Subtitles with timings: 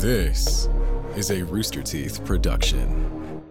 [0.00, 0.66] This
[1.14, 3.42] is a Rooster Teeth production.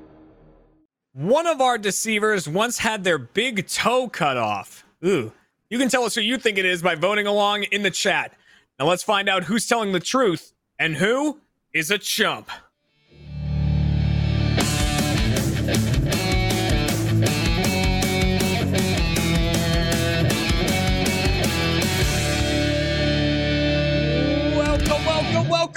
[1.13, 4.83] One of our deceivers once had their big toe cut off.
[5.05, 5.31] Ooh.
[5.69, 8.33] You can tell us who you think it is by voting along in the chat.
[8.79, 11.39] Now let's find out who's telling the truth and who
[11.71, 12.49] is a chump.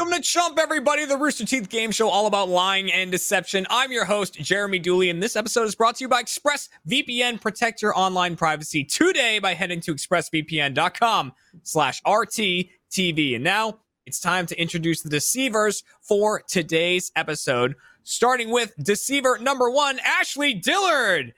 [0.03, 3.65] Welcome, to Chump, everybody, the Rooster Teeth game show all about lying and deception.
[3.70, 7.41] I'm your host, Jeremy Dooley, and this episode is brought to you by ExpressVPN.
[7.41, 13.37] Protect your online privacy today by heading to expressvpn.com slash RTTV.
[13.37, 19.70] And now it's time to introduce the deceivers for today's episode, starting with deceiver number
[19.70, 21.33] one, Ashley Dillard.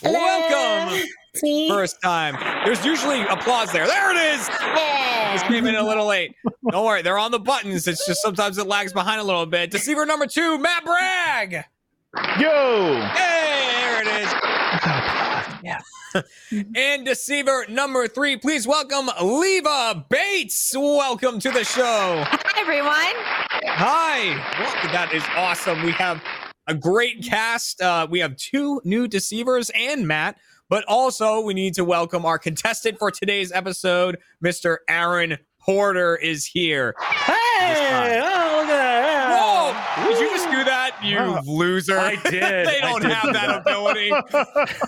[0.00, 0.18] Hello.
[0.18, 1.06] Welcome.
[1.34, 1.68] It's me.
[1.70, 2.36] First time.
[2.64, 3.86] There's usually applause there.
[3.86, 4.48] There it is.
[4.48, 6.34] Just came in a little late.
[6.70, 7.88] Don't worry, they're on the buttons.
[7.88, 9.70] It's just sometimes it lags behind a little bit.
[9.70, 11.64] Deceiver number two, Matt Bragg.
[12.38, 13.00] Yo!
[13.14, 14.34] Hey, there it is.
[15.64, 15.80] Yeah.
[16.76, 20.74] and deceiver number three, please welcome Leva Bates.
[20.76, 22.24] Welcome to the show.
[22.26, 22.90] Hi, everyone.
[23.68, 24.36] Hi.
[24.58, 25.82] Well, that is awesome.
[25.82, 26.22] We have
[26.66, 27.80] a great cast.
[27.80, 30.36] Uh, we have two new deceivers and Matt,
[30.72, 34.78] but also we need to welcome our contestant for today's episode, Mr.
[34.88, 36.94] Aaron Porter is here.
[36.98, 38.18] Hey!
[38.24, 39.72] Oh, look at Whoa!
[39.74, 40.06] that!
[40.08, 41.42] Did you just do that, you Wow.
[41.44, 41.98] loser?
[41.98, 42.66] I did.
[42.66, 43.60] they don't did have that, that.
[43.60, 44.12] ability.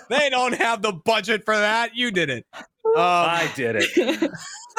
[0.08, 1.94] they don't have the budget for that.
[1.94, 2.46] You did it.
[2.54, 2.62] Um,
[2.96, 4.30] I did it.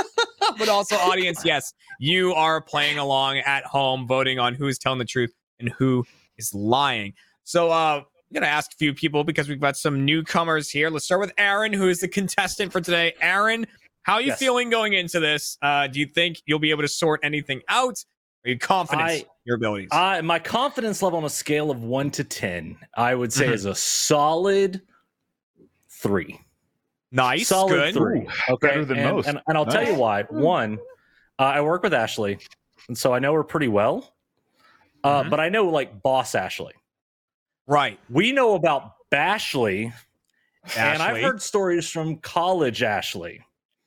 [0.58, 4.98] but also, audience, yes, you are playing along at home, voting on who is telling
[4.98, 6.04] the truth and who
[6.40, 7.14] is lying.
[7.44, 8.02] So, uh,
[8.36, 10.90] I'm gonna ask a few people because we've got some newcomers here.
[10.90, 13.14] Let's start with Aaron, who is the contestant for today.
[13.22, 13.66] Aaron,
[14.04, 14.40] how are you Yes.
[14.40, 15.58] feeling going into this?
[15.62, 18.04] Uh, do you think you'll be able to sort anything out?
[18.46, 19.88] Are you confident I- in your abilities?
[19.94, 23.54] I, my confidence level on a scale of one to 10, I would say Mhm.
[23.54, 24.82] is a solid
[25.90, 26.38] three.
[27.14, 27.94] nice, solid good.
[27.94, 28.28] three.
[28.50, 28.68] Okay.
[28.68, 29.28] better than and, most.
[29.30, 30.24] And, and I'll tell you why.
[30.24, 30.78] One,
[31.40, 32.38] uh, I work with Ashley,
[32.90, 34.14] and so I know her pretty well.
[35.06, 35.30] Uh, Mhm.
[35.30, 36.74] But I know like boss Ashley.
[37.68, 38.00] Right.
[38.10, 39.92] We know about Bashley,
[40.78, 43.42] and I've heard stories from college Ashley.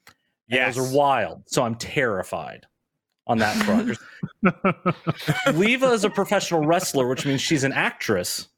[0.06, 0.14] And
[0.48, 0.76] Yes.
[0.76, 1.42] Those are wild.
[1.46, 2.66] So I'm terrified
[3.26, 3.98] on that front.
[5.58, 8.48] Leva is a professional wrestler, which means she's an actress,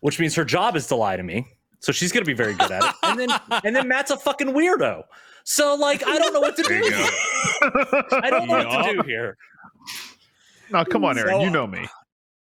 [0.00, 1.46] which means her job is to lie to me.
[1.80, 2.94] So she's gonna be very good at it.
[3.02, 3.28] And then
[3.64, 5.02] and then Matt's a fucking weirdo.
[5.44, 7.08] So like I don't know what to do There you.
[8.12, 9.36] I don't know what to do here.
[10.70, 11.34] no, come on, Aaron.
[11.38, 11.88] So- you know me.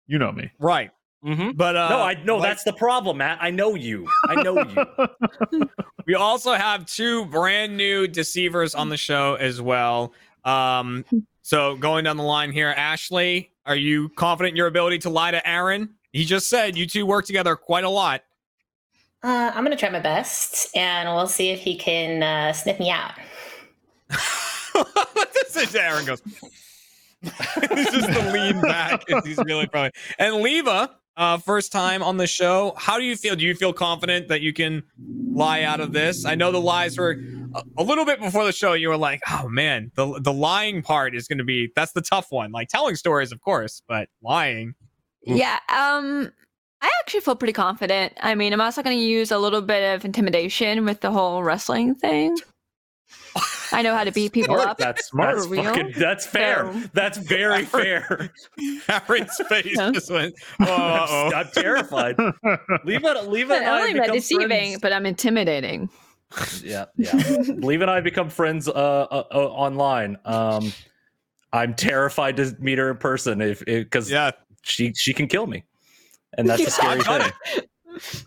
[0.08, 0.52] You know me.
[0.60, 0.92] Right.
[1.24, 3.38] Hmm But uh, no, I no, like- that's the problem, Matt.
[3.42, 4.08] I know you.
[4.28, 5.70] I know you.
[6.06, 10.12] We also have two brand new deceivers on the show as well.
[10.44, 11.06] Um,
[11.44, 15.32] so going down the line here, Ashley, are you confident in your ability to lie
[15.32, 15.92] to Aaron?
[16.12, 18.22] He just said you two work together quite a lot.
[19.24, 22.80] Uh, I'm going to try my best, and we'll see if he can uh, sniff
[22.82, 23.14] me out.
[25.34, 26.22] this is Aaron goes.
[27.22, 29.10] this is the lean back.
[29.10, 29.92] as He's really funny.
[30.20, 32.74] And Leva, uh, first time on the show.
[32.78, 33.36] How do you feel?
[33.36, 34.84] Do you feel confident that you can
[35.34, 36.26] lie out of this?
[36.26, 37.20] I know the lies were
[37.54, 38.74] a, a little bit before the show.
[38.74, 42.02] You were like, "Oh man, the the lying part is going to be that's the
[42.02, 44.74] tough one." Like telling stories, of course, but lying.
[45.30, 45.38] Oof.
[45.38, 46.32] Yeah, um
[46.82, 48.12] I actually feel pretty confident.
[48.20, 51.42] I mean, I'm also going to use a little bit of intimidation with the whole
[51.42, 52.36] wrestling thing.
[53.72, 54.70] I know how to beat people Smart.
[54.70, 54.78] up.
[54.78, 55.36] That's smart.
[55.38, 55.64] that's real?
[55.64, 56.72] fucking that's fair.
[56.72, 58.30] So- That's very fair.
[58.88, 59.92] Aaron's face Yeah.
[59.92, 60.36] just went.
[60.60, 60.66] Oh.
[61.34, 62.16] I'm, I'm terrified.
[62.86, 63.28] Leva it.
[63.30, 63.50] Leave it.
[63.50, 65.90] But not only am I deceiving, but I'm intimidating.
[66.64, 67.14] yeah, yeah.
[67.48, 70.18] Leave and I become friends uh, uh, uh, online.
[70.26, 70.72] Um,
[71.52, 74.32] I'm terrified to meet her in person if because yeah,
[74.64, 75.64] she she can kill me,
[76.38, 77.22] and that's a scary thing.
[77.56, 78.26] it.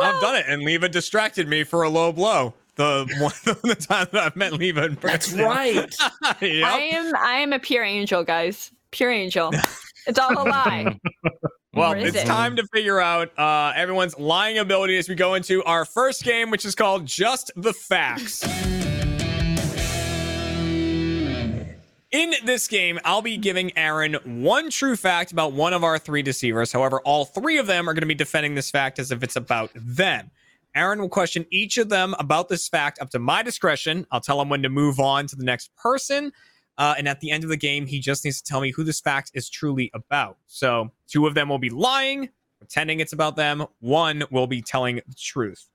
[0.00, 2.54] I've done it, and Leva distracted me for a low blow.
[2.76, 3.32] The one
[3.62, 5.94] the time that I've met Leva in That's right.
[6.40, 6.66] Yep.
[6.66, 8.70] I am I am a pure angel, guys.
[8.90, 9.52] Pure angel.
[10.06, 10.98] It's all a lie.
[11.72, 12.26] Well, it's it?
[12.26, 16.50] time to figure out uh, everyone's lying ability as we go into our first game,
[16.50, 18.42] which is called Just the Facts.
[22.10, 26.22] In this game, I'll be giving Aaron one true fact about one of our three
[26.22, 26.72] deceivers.
[26.72, 29.36] However, all three of them are going to be defending this fact as if it's
[29.36, 30.32] about them.
[30.74, 34.06] Aaron will question each of them about this fact up to my discretion.
[34.10, 36.32] I'll tell him when to move on to the next person.
[36.78, 38.84] Uh, and at the end of the game, he just needs to tell me who
[38.84, 40.38] this fact is truly about.
[40.46, 43.66] So, two of them will be lying, pretending it's about them.
[43.80, 45.68] One will be telling the truth.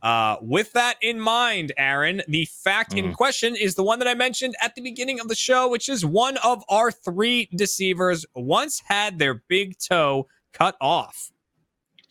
[0.00, 3.14] Uh, with that in mind, Aaron, the fact in Mhm.
[3.14, 6.06] question is the one that I mentioned at the beginning of the show, which is
[6.06, 11.32] one of our three deceivers once had their big toe cut off.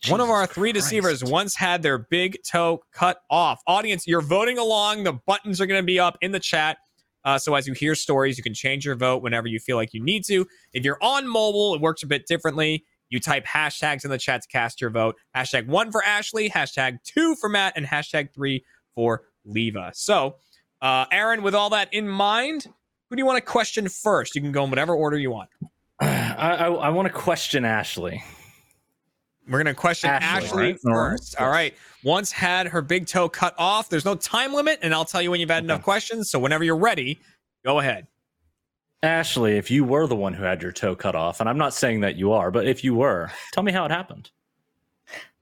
[0.08, 0.86] One of our three Christ.
[0.86, 3.60] deceivers once had their big toe cut off.
[3.66, 5.04] Audience, you're voting along.
[5.04, 6.78] The buttons are going to be up in the chat.
[7.24, 9.92] Uh, so as you hear stories, you can change your vote whenever you feel like
[9.92, 10.46] you need to.
[10.72, 12.84] If you're on mobile, it works a bit differently.
[13.08, 15.16] You type hashtags in the chat to cast your vote.
[15.34, 18.64] Hashtag one for Ashley, hashtag two for Matt, and hashtag three
[18.94, 19.92] for Leva.
[19.94, 20.36] So,
[20.80, 22.66] uh, Aaron, with all that in mind,
[23.08, 24.34] who do you want to question first?
[24.34, 25.50] You can go in whatever order you want.
[26.00, 28.22] I, I, I want to question Ashley.
[29.48, 30.80] We're going to question Ashley, Ashley, right?
[30.80, 31.40] First.
[31.40, 31.74] All right.
[32.02, 33.88] Once had her big toe cut off.
[33.88, 36.30] There's no time limit, and I'll tell you when you've had enough questions.
[36.30, 37.20] So, whenever you're ready,
[37.64, 38.06] go ahead.
[39.02, 41.74] Ashley, if you were the one who had your toe cut off, and I'm not
[41.74, 44.30] saying that you are, but if you were, tell me how it happened.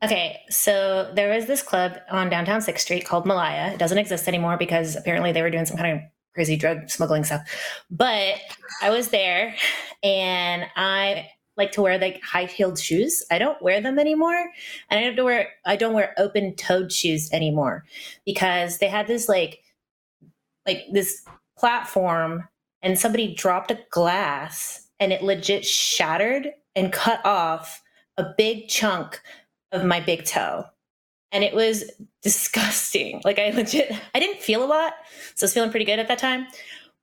[0.02, 3.72] Okay, so there was this club on downtown Sixth Street called Malaya.
[3.72, 6.02] It doesn't exist anymore because apparently they were doing some kind of
[6.34, 7.48] crazy drug smuggling stuff.
[7.90, 8.34] But
[8.82, 9.54] I was there,
[10.02, 13.22] and I like to wear like high heeled shoes.
[13.30, 14.50] I don't wear them anymore,
[14.90, 17.84] and I don't wear I don't wear open toed shoes anymore
[18.24, 19.60] because they had this like
[20.66, 21.24] like this
[21.58, 22.48] platform,
[22.82, 27.82] and somebody dropped a glass, and it legit shattered and cut off
[28.16, 29.20] a big chunk
[29.72, 30.64] of my big toe.
[31.32, 31.84] And it was
[32.22, 33.20] disgusting.
[33.24, 34.94] Like I legit I didn't feel a lot.
[35.34, 36.46] So I was feeling pretty good at that time.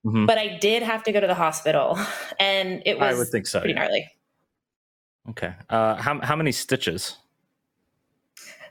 [0.05, 0.25] Mhm.
[0.25, 1.97] But I did have to go to the hospital.
[2.39, 3.59] And it was I would think so.
[3.59, 3.81] pretty yeah.
[3.81, 4.09] gnarly.
[5.29, 5.53] Okay.
[5.69, 7.17] Uh, how how many stitches?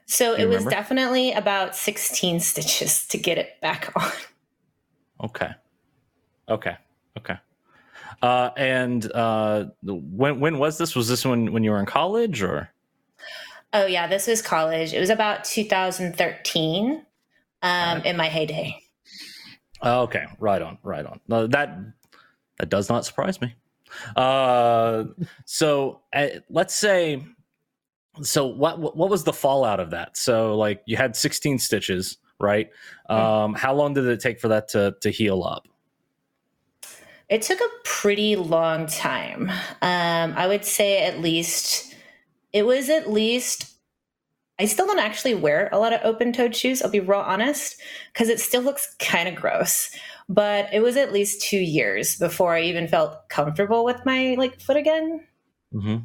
[0.06, 0.70] So it you was remember?
[0.70, 4.11] definitely about 16 stitches to get it back on.
[5.23, 5.50] Okay.
[6.49, 6.76] Okay.
[7.17, 7.37] Okay.
[8.23, 10.94] Uh, and uh, when when was this?
[10.94, 12.70] Was this when when you were in college or?
[13.73, 14.93] Oh yeah, this was college.
[14.93, 17.06] It was about 2013
[17.62, 18.76] um, in my heyday.
[19.82, 21.20] Oh, okay, right on, right on.
[21.29, 21.79] No, that
[22.58, 23.55] that does not surprise me.
[24.16, 25.04] Uh,
[25.44, 27.22] so uh, let's say,
[28.22, 30.16] so what what was the fallout of that?
[30.16, 32.70] So like you had 16 stitches, right?
[33.08, 35.66] Um, how long did it take for that to to heal up?
[37.31, 39.50] It took a pretty long time.
[39.82, 41.94] Um, I would say at least,
[42.52, 43.72] it was at least,
[44.60, 47.80] I still don't actually wear a lot of open toed shoes, I'll be real honest,
[48.12, 49.90] because it still looks kind of gross.
[50.28, 54.60] But it was at least two years before I even felt comfortable with my like
[54.60, 55.26] foot again.
[55.72, 55.96] Mm-hmm.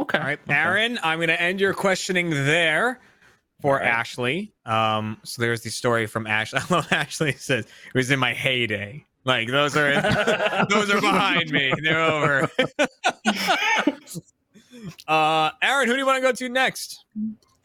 [0.00, 0.54] Okay, All right, okay.
[0.54, 3.00] Aaron, I'm going to end your questioning there
[3.60, 3.92] for All right.
[3.92, 4.52] Ashley.
[4.64, 6.60] Um, so there's the story from Ashley.
[6.70, 9.04] I love Ashley says it was in my heyday.
[9.24, 10.00] Like those are
[10.70, 11.72] those are behind me.
[11.82, 12.48] They're over.
[15.08, 17.04] uh, Aaron, who do you want to go to next?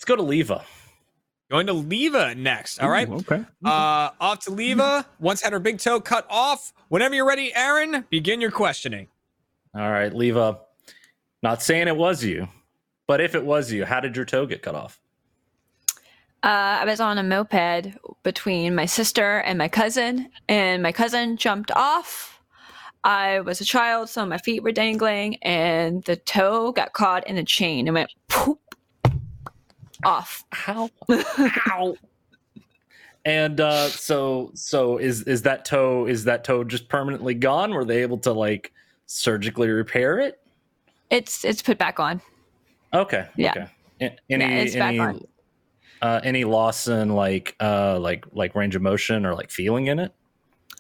[0.06, 0.64] Let's go to Leva.
[1.50, 2.78] Going to Leva next.
[2.78, 3.10] All right.
[3.10, 3.44] Ooh, okay.
[3.64, 5.04] Uh, off to Leva.
[5.20, 6.74] Once had her big toe cut off.
[6.90, 9.08] Whenever you're ready, Aaron, begin your questioning.
[9.74, 10.60] All right, Leva.
[11.42, 12.48] Not saying it was you,
[13.08, 15.00] but if it was you, how did your toe get cut off?
[16.44, 21.36] Uh, I was on a moped between my sister and my cousin, and my cousin
[21.36, 22.40] jumped off.
[23.04, 27.40] I was a child, so my feet were dangling, and the toe got caught in
[27.40, 28.60] a chain and went poop
[30.04, 30.44] off.
[30.52, 30.90] How?
[31.10, 31.96] Ow.
[33.26, 37.72] And uh, so, so is is that toe is that toe just permanently gone?
[37.74, 38.72] Were they able to like
[39.08, 40.40] surgically repair it?
[41.10, 42.22] It's it's put back on.
[42.94, 43.28] Okay.
[43.36, 43.52] Yeah.
[43.52, 43.68] Okay.
[44.02, 45.20] A- Any Yeah, any
[46.02, 49.98] uh, any loss in like uh like like range of motion or like feeling in
[50.00, 50.14] it?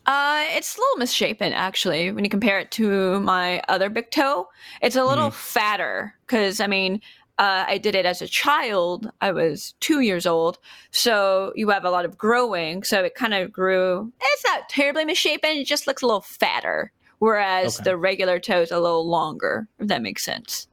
[0.05, 4.48] Uh, it's a little misshapen actually when you compare it to my other big toe.
[4.81, 7.01] It's a little fatter because I mean,
[7.38, 9.10] uh, I did it as a child.
[9.22, 10.58] I was two years old,
[10.92, 12.84] so you have a lot of growing.
[12.84, 14.12] So it kind of grew.
[14.22, 15.51] It's not terribly misshapen.
[15.51, 17.84] It just looks a little fatter, whereas Okay.
[17.92, 19.68] the regular toe is a little longer.
[19.80, 20.68] If that makes sense.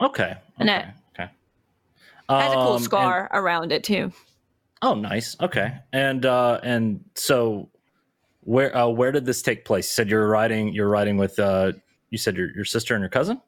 [0.00, 0.36] Okay.
[0.58, 0.78] And Okay.
[0.80, 1.30] it- okay.
[2.30, 4.12] It has a Um, cool and- scar around it too.
[4.80, 5.36] Oh, nice.
[5.40, 5.74] Okay.
[5.92, 7.68] And uh and so
[8.42, 9.86] where uh where did this take place?
[9.90, 11.72] You said you're riding you're riding with uh
[12.10, 13.40] you said your your sister and your cousin?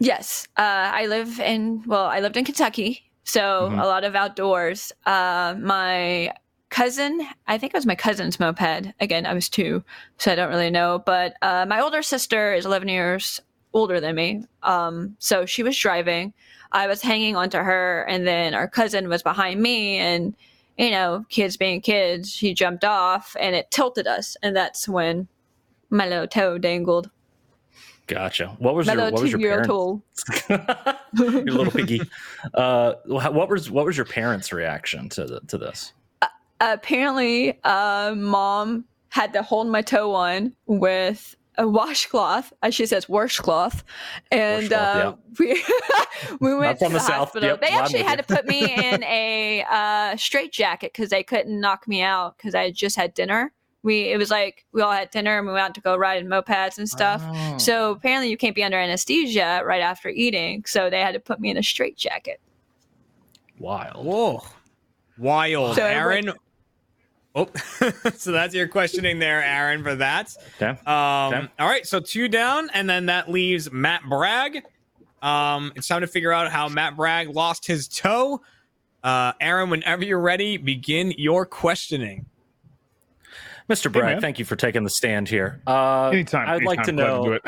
[0.00, 3.82] Yes, uh, I live in well, I lived in Kentucky, so Mhm.
[3.82, 4.92] a lot of outdoors.
[5.06, 6.32] Uh, my
[6.70, 8.92] cousin, I think it was my cousin's moped.
[9.00, 9.84] Again, I was two,
[10.18, 11.02] so I don't really know.
[11.04, 13.40] But uh, my older sister is eleven years
[13.74, 16.32] older than me, um, so she was driving.
[16.72, 20.34] I was hanging onto her, and then our cousin was behind me, and
[20.78, 25.28] you know, kids being kids, she jumped off, and it tilted us, and that's when
[25.90, 27.10] my little toe dangled.
[28.12, 28.48] Gotcha.
[28.58, 29.68] What was My your what was your parents?
[30.48, 32.00] your little piggy.
[32.54, 35.92] Uh, what was what was your parents' reaction to the, to this?
[36.62, 43.08] apparently uh mom had to hold my toe on with a washcloth as she says
[43.08, 43.82] washcloth
[44.30, 45.62] and Washcloth, uh we
[46.40, 47.16] we went from to the the, South.
[47.16, 48.22] hospital Yep, they actually had you.
[48.24, 52.54] to put me in a uh straight jacket because they couldn't knock me out because
[52.54, 55.64] i just had dinner we it was like we all had dinner and we went
[55.64, 57.58] out to go ride in mopeds and stuff Oh.
[57.58, 61.40] so apparently you can't be under anesthesia right after eating so they had to put
[61.40, 62.40] me in a straight jacket
[63.58, 64.04] wild.
[64.04, 64.42] Whoa.
[65.18, 65.76] Wild.
[65.76, 66.32] So I Aaron.
[67.34, 67.48] Oh,
[68.16, 70.34] so that's your questioning there, Aaron, for that.
[70.60, 70.78] Okay.
[70.84, 71.48] Um, Okay.
[71.60, 74.62] All right, so two down, and then that leaves Matt Bragg.
[75.22, 78.42] Um, it's time to figure out how Matt Bragg lost his toe.
[79.04, 82.26] Uh, Aaron, whenever you're ready, begin your questioning.
[83.68, 83.90] Mr.
[83.90, 84.20] Bragg, man.
[84.20, 85.60] thank you for taking the stand here.
[85.66, 86.48] Uh, Anytime.
[86.48, 87.32] I'd like to know.
[87.32, 87.42] it.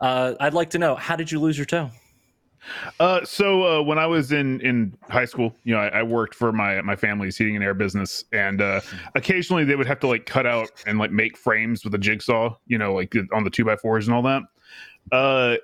[0.00, 1.90] uh, I'd like to know how did you lose your toe?
[3.00, 6.34] Uh, so uh, when I was in in high school, you know, I, I worked
[6.34, 8.80] for my my family's heating and air business, and uh,
[9.14, 12.54] occasionally they would have to like cut out and like make frames with a jigsaw,
[12.66, 14.42] you know, like on the two by fours and all that.
[15.12, 15.56] Uh,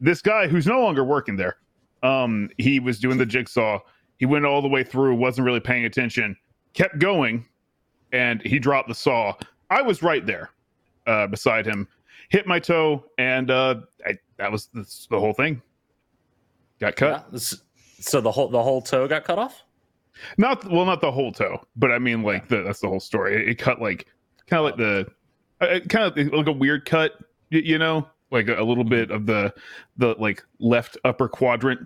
[0.00, 1.56] this guy who's no longer working there,
[2.02, 3.78] um, he was doing the jigsaw.
[4.18, 6.36] He went all the way through, wasn't really paying attention,
[6.74, 7.46] kept going,
[8.12, 9.34] and he dropped the saw.
[9.70, 10.50] I was right there,
[11.06, 11.88] uh, beside him,
[12.28, 13.76] hit my toe, and uh,
[14.06, 15.62] I, that was the whole thing.
[16.78, 17.26] Got cut.
[17.32, 17.38] Yeah,
[18.00, 19.62] so the whole the whole toe got cut off.
[20.36, 23.34] Not well, not the whole toe, but I mean, like the, that's the whole story.
[23.34, 24.06] It, it cut like
[24.46, 25.06] kind of like the
[25.60, 27.12] uh, kind of like a weird cut,
[27.50, 29.54] you, you know, like a, a little bit of the
[29.96, 31.80] the like left upper quadrant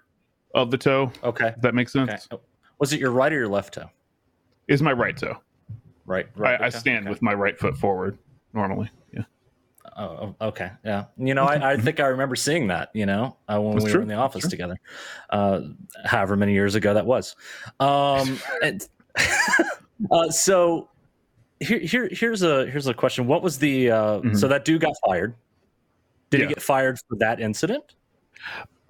[0.54, 1.12] of the toe.
[1.22, 1.54] Okay.
[1.60, 2.26] That makes sense.
[2.32, 2.42] Okay.
[2.78, 3.90] Was it your right or your left toe?
[4.68, 5.36] Is my right toe.
[6.06, 6.26] Right.
[6.36, 7.10] right I, I stand okay.
[7.10, 8.16] with my right foot forward
[8.54, 8.90] normally.
[9.12, 9.22] Yeah.
[9.96, 10.70] Oh, okay.
[10.84, 11.04] Yeah.
[11.18, 13.90] You know, I, I think I remember seeing that, you know, uh, when That's we
[13.90, 13.98] true.
[14.00, 14.76] were in the office together,
[15.30, 15.60] uh,
[16.04, 17.34] however many years ago that was.
[17.80, 18.86] Um, and,
[20.10, 20.88] uh, so
[21.60, 23.26] here, here, here's a, here's a question.
[23.26, 24.36] What was the, uh, Mhm.
[24.38, 25.34] so that dude got fired.
[26.30, 26.48] Did Yeah.
[26.48, 27.94] he get fired for that incident?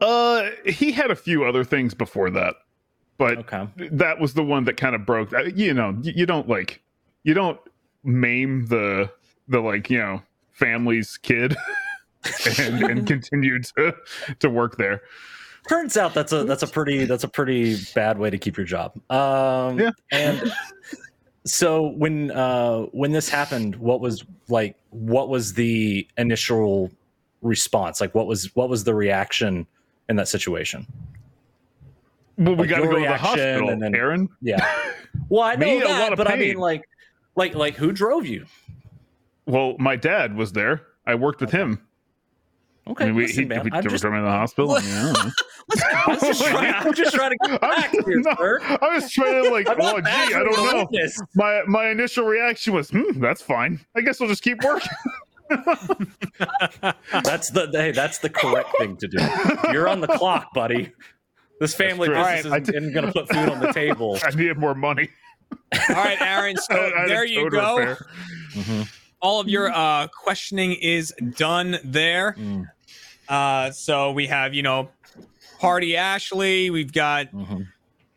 [0.00, 2.56] Uh, he had a few other things before that,
[3.16, 3.68] but Okay.
[3.92, 5.32] that was the one that kind of broke.
[5.32, 6.82] uh, You know, you don't like,
[7.26, 7.58] you don't
[8.04, 9.10] maim the
[9.48, 11.56] the like you know family's kid
[12.58, 13.94] and, and continue to
[14.38, 15.02] to work there.
[15.68, 18.64] Turns out that's a, that's a pretty, that's a pretty bad way to keep your
[18.64, 18.92] job.
[19.10, 19.90] Um, Yeah.
[20.12, 20.52] and
[21.44, 26.92] so when, uh, when this happened, what was like, what was the initial
[27.42, 28.00] response?
[28.00, 29.66] Like, what was, what was the reaction
[30.08, 30.86] in that situation?
[32.38, 34.28] Well, we Like got to go to the hospital, and then- Aaron.
[34.40, 34.64] Yeah.
[35.28, 36.88] Well, I know Me, that, but I mean, like,
[37.36, 38.46] like, like, who drove you?
[39.46, 40.82] Well, my dad was there.
[41.06, 41.80] I worked with him.
[42.88, 44.68] Okay, I mean, we, listen, he, man, we I'm just, to the hospital.
[44.68, 44.84] What?
[44.84, 45.12] Yeah.
[46.06, 48.60] I'm just trying, I'm just trying to get back here, No, sir.
[48.62, 51.08] I was trying to like, oh, gee, I don't know.
[51.34, 53.80] My my initial reaction was, hmm, that's fine.
[53.96, 54.88] I guess we'll just keep working.
[55.48, 59.18] That's the hey, that's the correct thing to do.
[59.72, 60.92] You're on the clock, buddy.
[61.58, 64.18] This family business right, isn't, isn't going to put food on the table.
[64.22, 65.08] I needed more money.
[65.52, 66.56] All right, Aaron.
[66.56, 67.76] So I had a there you toad go.
[67.78, 68.86] repair.
[69.20, 72.34] All of your uh, questioning is done there.
[72.38, 72.66] Mm,
[73.28, 74.88] Uh, so we have, you know,
[75.58, 76.70] Party Ashley.
[76.70, 77.66] We've got mhm.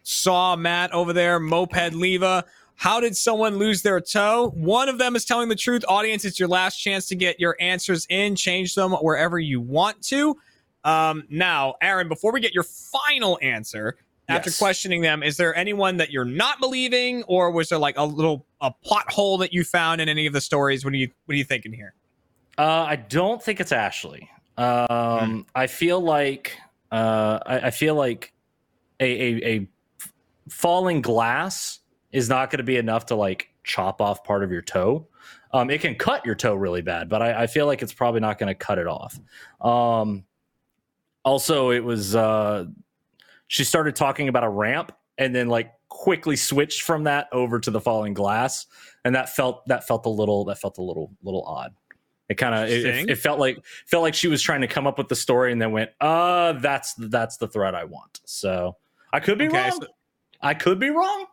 [0.04, 2.46] Saw Matt over there, Moped Leva.
[2.76, 4.52] How did someone lose their toe?
[4.56, 5.84] One of them is telling the truth.
[5.88, 8.36] Audience, it's your last chance to get your answers in.
[8.36, 10.38] Change them wherever you want to.
[10.86, 13.98] Um, now, Aaron, before we get your final answer,
[14.30, 14.58] after Yes.
[14.58, 18.46] questioning them, is there anyone that you're not believing, or was there like a little
[18.62, 20.86] a plot hole that you found in any of the stories?
[20.86, 21.94] What are you What are you thinking here?
[22.58, 24.30] Uh, I don't think it's Ashley.
[24.58, 26.58] Um, I feel like
[26.92, 28.34] uh, I, I feel like
[29.00, 29.68] a, a a
[30.50, 31.80] falling glass
[32.12, 35.08] is not going to be enough to like chop off part of your toe.
[35.54, 38.20] Um, it can cut your toe really bad, but I, I feel like it's probably
[38.20, 39.20] not going to cut it off.
[39.62, 40.24] Um,
[41.24, 42.66] also, it was uh,
[43.50, 47.70] she started talking about a ramp and then like quickly switched from that over to
[47.70, 48.66] the falling glass,
[49.04, 51.74] and that felt that felt a little that felt a little little odd.
[52.30, 54.98] It kind of it, it, felt like felt like she was trying to come up
[55.00, 58.22] with the story and then went, uh, that's that's the thread I want.
[58.24, 58.78] So
[59.12, 59.82] I could be Okay, wrong.
[59.82, 59.88] so-
[60.42, 61.26] I could be wrong.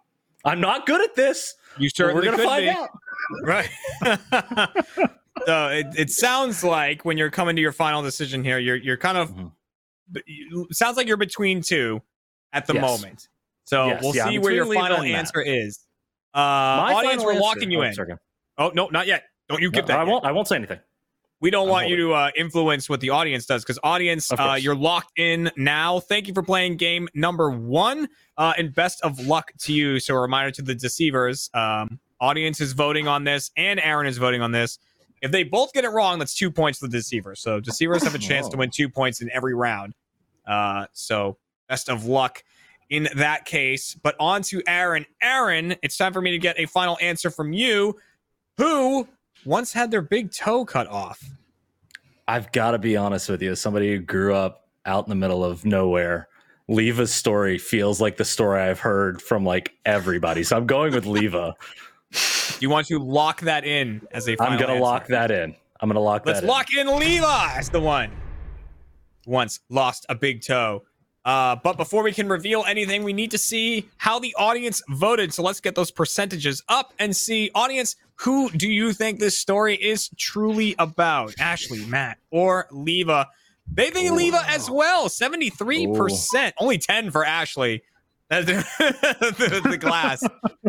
[0.45, 1.55] I'm not good at this.
[1.79, 2.71] You but we're certainly gonna find be.
[2.71, 2.89] out.
[3.43, 3.69] Right.
[5.47, 8.97] so it, it sounds like when you're coming to your final decision here, you're you're
[8.97, 9.53] kind of Mhm.
[10.73, 12.03] Sounds like you're between two
[12.53, 12.83] at the Yes.
[12.83, 13.29] moment.
[13.65, 15.81] So Yes, we'll yeah, see where your final answer is.
[16.35, 17.95] Uh My audience, we're locking you oh, in.
[18.59, 19.25] Oh no, not yet.
[19.49, 19.99] Don't you No, give that.
[19.99, 20.11] I yet.
[20.11, 20.25] won't.
[20.25, 20.81] I won't say anything.
[21.41, 24.57] We don't I'm want you to uh, influence what the audience does because audience, uh,
[24.59, 26.01] you're locked in now.
[26.01, 28.09] Thank you for playing game number one,
[28.39, 30.01] uh, and best of luck to you.
[30.01, 34.17] So a reminder to the deceivers: um, audience is voting on this, and Aaron is
[34.17, 34.79] voting on this.
[35.23, 37.41] If they both get it wrong, that's two points for the deceivers.
[37.41, 38.59] So deceivers have a chance to Oh.
[38.61, 39.95] win two points in every round.
[40.47, 42.45] Uh, so best of luck
[42.91, 43.95] in that case.
[43.95, 45.07] But on to Aaron.
[45.23, 47.97] Aaron, it's time for me to get a final answer from you.
[48.59, 49.09] Who
[49.45, 51.23] once had their big toe cut off?
[52.29, 55.15] I've got to be honest with you, as somebody who grew up out in the
[55.17, 56.29] middle of nowhere.
[56.69, 60.43] Leva's story feels like the story I've heard from like everybody.
[60.43, 61.55] So I'm going with Leva.
[62.17, 64.83] Do you want to lock that in as a final I'm going to answer?
[64.83, 65.55] lock that in.
[65.81, 66.35] I'm going to lock that.
[66.37, 68.11] Let's lock in Leva as the one.
[69.27, 70.85] Once lost a big toe.
[71.25, 75.35] Uh, but before we can reveal anything, we need to see how the audience voted.
[75.35, 79.75] So let's get those percentages up and see, audience, who do you think this story
[79.75, 81.35] is truly about?
[81.41, 83.27] Ashley, Matt, or Leva?
[83.71, 85.09] They think Leva as well.
[85.09, 86.53] 73%.
[86.59, 87.83] Only 10 for Ashley.
[88.29, 88.47] That's
[88.79, 90.23] the, the glass.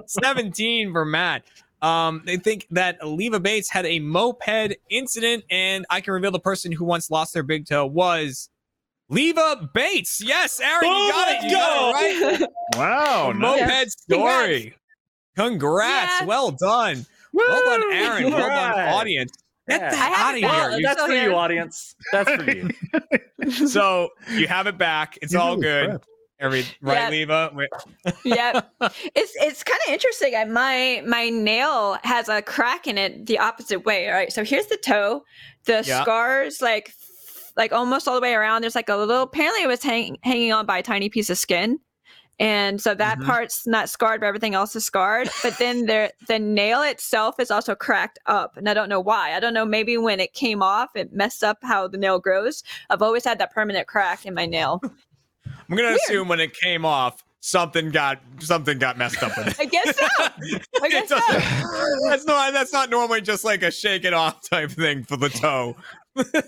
[0.05, 1.43] 17 for Matt.
[1.81, 6.39] Um, they think that Leva Bates had a moped incident, and I can reveal the
[6.39, 8.49] person who once lost their big toe was
[9.09, 10.21] Leva Bates.
[10.23, 11.43] Yes, Aaron, you got it.
[11.43, 12.49] You got it right.
[12.77, 13.31] Wow.
[13.33, 14.75] moped story.
[15.35, 16.21] Congrats.
[16.21, 16.25] Yeah.
[16.25, 17.05] Well done.
[17.31, 18.31] Well done, Aaron.
[18.31, 19.31] Well done, audience.
[19.69, 19.89] Get Yeah.
[19.91, 20.49] that out of here.
[20.49, 21.95] Let's You- That's go for you, audience.
[22.11, 22.69] That's for you.
[23.67, 25.17] so you have it back.
[25.21, 25.89] It's He's all good.
[25.89, 26.03] prepped.
[26.39, 27.51] Every right, Leva.
[28.23, 28.73] Yep.
[29.15, 30.35] It's it's kind of interesting.
[30.35, 34.07] I, my my nail has a crack in it the opposite way.
[34.07, 34.31] All right.
[34.31, 35.23] So here's the toe.
[35.65, 36.03] The Yeah.
[36.03, 36.93] scars like
[37.55, 38.61] like almost all the way around.
[38.61, 39.23] There's like a little.
[39.23, 41.79] Apparently, it was hang, hanging on by a tiny piece of skin.
[42.39, 43.25] And so that Mhm.
[43.25, 45.27] part's not scarred, but everything else is scarred.
[45.41, 49.33] But then there, the nail itself is also cracked up, and I don't know why.
[49.33, 49.65] I don't know.
[49.65, 52.61] Maybe when it came off, it messed up how the nail grows.
[52.91, 54.81] I've always had that permanent crack in my nail.
[55.69, 59.59] I'm gonna assume when it came off, something got something got messed up with it.
[59.59, 60.07] I guess so.
[60.81, 61.19] I guess so.
[62.09, 65.29] that's not that's not normally just like a shake it off type thing for the
[65.29, 65.75] toe.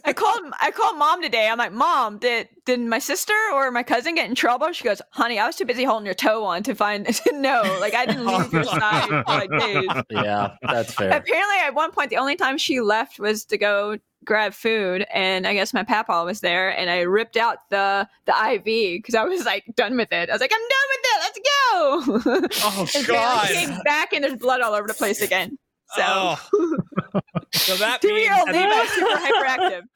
[0.04, 1.48] I called I called mom today.
[1.48, 4.72] I'm like, Mom, did did my sister or my cousin get in trouble?
[4.72, 7.78] She goes, Honey, I was too busy holding your toe on to find to know.
[7.80, 9.88] Like I didn't leave your side for like days.
[10.10, 11.10] Yeah, that's fair.
[11.10, 15.48] Apparently at one point the only time she left was to go grab food and
[15.48, 19.24] I guess my papa was there and I ripped out the the IV because I
[19.24, 20.30] was like done with it.
[20.30, 22.60] I was like, I'm done with it, let's go.
[22.64, 23.48] Oh and God.
[23.48, 25.58] Bailey came back and there's blood all over the place again.
[25.96, 26.50] So Oh.
[27.54, 29.82] so that two means year old that Levi super hyperactive.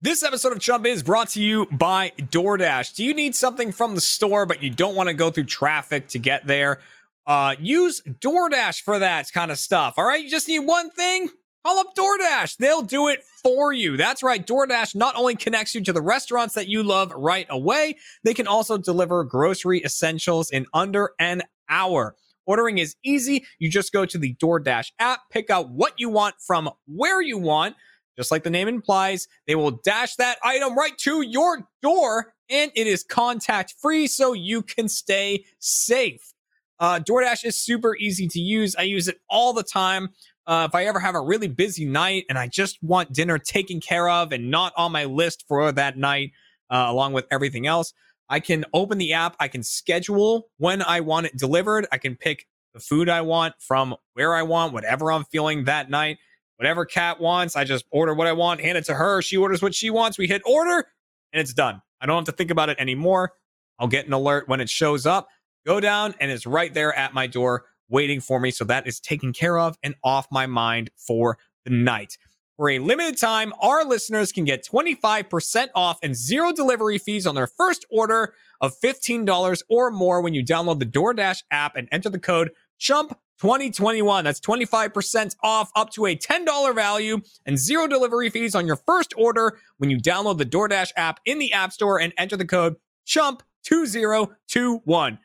[0.00, 2.94] This episode of Chump is brought to you by DoorDash.
[2.94, 6.06] Do you need something from the store, but you don't want to go through traffic
[6.10, 6.78] to get there?
[7.26, 9.94] Uh, use DoorDash for that kind of stuff.
[9.96, 11.30] All right, you just need one thing.
[11.64, 12.56] Call up DoorDash.
[12.56, 13.96] They'll do it for you.
[13.96, 14.46] That's right.
[14.46, 18.46] DoorDash not only connects you to the restaurants that you love right away, they can
[18.46, 22.14] also deliver grocery essentials in under an hour.
[22.46, 23.44] Ordering is easy.
[23.58, 27.36] You just go to the DoorDash app, pick out what you want from where you
[27.36, 27.76] want.
[28.16, 32.72] Just like the name implies, they will dash that item right to your door and
[32.74, 36.32] it is contact free so you can stay safe.
[36.80, 38.74] Uh, DoorDash is super easy to use.
[38.76, 40.08] I use it all the time.
[40.48, 43.80] Uh, if I ever have a really busy night and I just want dinner taken
[43.80, 46.32] care of and not on my list for that night,
[46.70, 47.92] uh, along with everything else,
[48.30, 49.36] I can open the app.
[49.38, 51.86] I can schedule when I want it delivered.
[51.92, 55.90] I can pick the food I want from where I want, whatever I'm feeling that
[55.90, 56.16] night.
[56.56, 59.20] Whatever Cat wants, I just order what I want, hand it to her.
[59.20, 60.16] She orders what she wants.
[60.16, 60.86] We hit order
[61.32, 61.82] and it's done.
[62.00, 63.32] I don't have to think about it anymore.
[63.78, 65.28] I'll get an alert when it shows up,
[65.66, 68.50] go down, and it's right there at my door waiting for me.
[68.50, 72.18] So that is taken care of and off my mind for the night.
[72.58, 77.36] For a limited time, our listeners can get 25% off and zero delivery fees on
[77.36, 82.10] their first order of $15 or more when you download the DoorDash app and enter
[82.10, 84.24] the code CHUMP2021.
[84.24, 89.14] That's 25% off up to a $10 value and zero delivery fees on your first
[89.16, 92.74] order when you download the DoorDash app in the App Store and enter the code
[93.06, 95.18] CHUMP2021.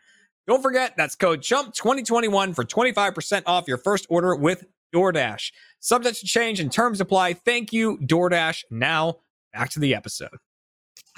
[0.48, 5.52] Don't forget, that's code CHUMP2021 for 25% off your first order with DoorDash.
[5.80, 7.34] Subject to change and terms apply.
[7.34, 8.66] Thank you, DoorDash.
[8.70, 9.20] Now,
[9.54, 10.38] back to the episode.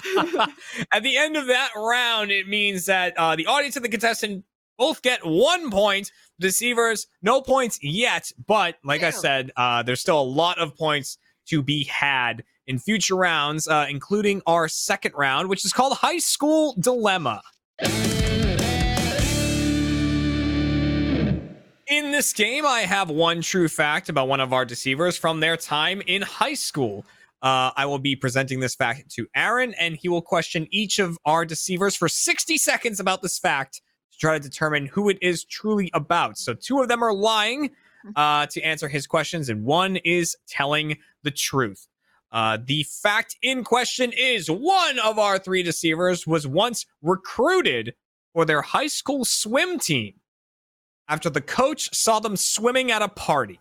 [0.92, 4.44] At the end of that round, it means that uh, the audience and the contestant
[4.78, 6.12] both get one point.
[6.38, 11.16] Deceivers, no points yet, but like I said, uh, there's still a lot of points
[11.46, 16.18] to be had in future rounds, uh, including our second round, which is called High
[16.18, 17.40] School Dilemma.
[21.88, 25.56] In this game, I have one true fact about one of our deceivers from their
[25.56, 27.04] time in high school.
[27.42, 31.16] uh, I will be presenting this fact to Aaron, and he will question each of
[31.24, 35.44] our deceivers for 60 seconds about this fact to try to determine who it is
[35.44, 36.38] truly about.
[36.38, 37.70] So, two of them are lying
[38.16, 41.86] uh, to answer his questions, and one is telling the truth.
[42.32, 47.94] Uh, the fact in question is one of our three deceivers was once recruited
[48.32, 50.14] for their high school swim team
[51.08, 53.60] after the coach saw them swimming at a party.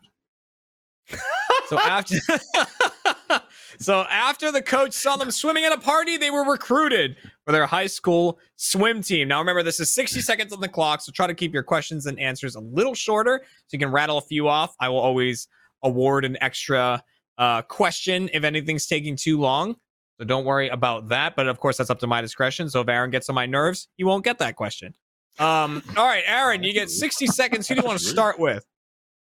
[1.67, 2.15] so after
[3.79, 7.65] So after the coach saw them swimming at a party, they were recruited for their
[7.65, 9.27] high school swim team.
[9.27, 12.05] Now remember this is 60 seconds on the clock, so try to keep your questions
[12.05, 14.75] and answers a little shorter so you can rattle a few off.
[14.79, 15.47] I will always
[15.83, 17.03] award an extra
[17.37, 19.75] uh, question if anything's taking too long.
[20.19, 21.35] So don't worry about that.
[21.35, 22.69] But of course, that's up to my discretion.
[22.69, 24.93] So if Aaron gets on my nerves, he won't get that question.
[25.37, 27.67] Um, all right, Aaron, you get 60 seconds.
[27.67, 28.65] Who do you want to start with?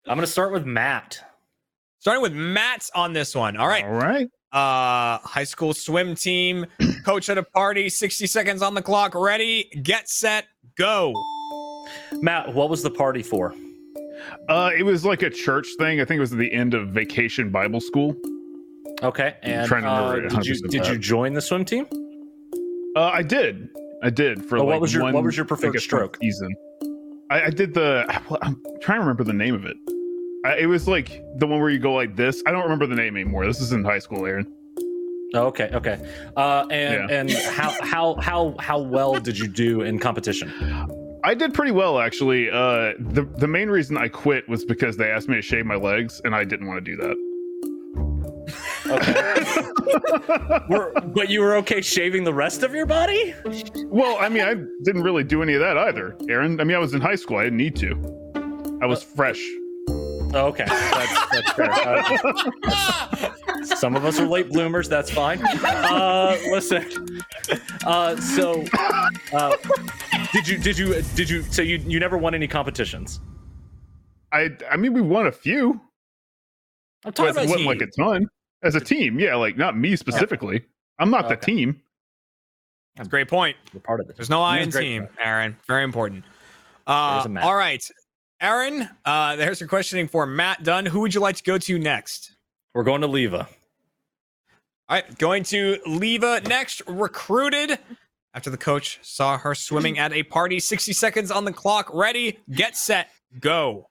[0.07, 1.20] I'm going to start with Matt.
[2.01, 3.57] Starting with Matt's on this one.
[3.57, 3.85] All right.
[3.85, 4.29] All right.
[4.53, 6.66] Uh, high school swim team,
[7.07, 9.14] coach at a party, 60 seconds on the clock.
[9.14, 10.46] Ready, get set,
[10.77, 11.14] go.
[12.20, 13.55] Matt, what was the party for?
[14.48, 16.01] Uh, it was like a church thing.
[16.01, 18.14] I think it was at the end of vacation Bible school.
[19.03, 21.87] Okay, and trying to uh, remember did you did you join the swim team?
[22.94, 23.68] Uh, I did.
[24.03, 26.19] I did for Oh, what like was your- one, what was your preferred stroke?
[26.21, 26.55] season.
[27.31, 28.05] I, I did the.
[28.43, 29.77] I'm trying to remember the name of it.
[30.45, 32.43] I, it was like the one where you go like this.
[32.47, 33.47] I don't remember the name anymore.
[33.47, 34.53] This is in high school, Aaron.
[35.35, 35.99] Oh, okay, okay.
[36.37, 37.17] Uh, and Yeah.
[37.21, 40.53] and how how how how well did you do in competition?
[41.25, 42.51] I did pretty well actually.
[42.51, 45.77] Uh, the the main reason I quit was because they asked me to shave my
[45.77, 47.17] legs, and I didn't want to do that.
[48.87, 49.44] Okay,
[50.68, 53.35] were, but you were okay shaving the rest of your body?
[53.87, 56.61] Well, I mean, I didn't really do any of that either, Aaron.
[56.61, 57.38] I mean, I was in high school.
[57.38, 58.78] I didn't need to.
[58.83, 59.40] I was fresh.
[60.35, 61.70] Oh, Okay, that's, that's fair.
[62.64, 64.88] Uh, some of us are late bloomers.
[64.88, 65.40] That's fine.
[65.64, 67.20] Uh, listen.
[67.85, 68.64] Uh, so,
[69.33, 69.57] uh,
[70.33, 73.20] did you did you did you so you you never won any competitions?
[74.33, 75.81] I I mean, we won a few.
[77.05, 78.27] I'm talking about wasn't like a ton
[78.62, 79.19] as a team.
[79.19, 80.65] Yeah, like not me specifically.
[80.99, 81.53] I'm not the Okay.
[81.55, 81.83] team.
[82.97, 83.57] That's a great point.
[83.73, 84.17] You're part of it.
[84.17, 84.85] There's no I in That's great.
[84.85, 85.57] team, Aaron.
[85.67, 86.25] Very important.
[86.87, 87.45] Uh, There's a Matt.
[87.45, 87.83] all right.
[88.41, 90.85] Aaron, uh, there's your questioning for Matt Dunn.
[90.85, 92.37] Who would you like to go to next?
[92.75, 93.49] We're going to Leva.
[94.88, 96.83] All right, going to Leva next.
[96.88, 97.79] Recruited
[98.35, 100.59] after the coach saw her swimming at a party.
[100.59, 101.88] 60 seconds on the clock.
[101.95, 103.11] Ready, get set,
[103.41, 103.88] go.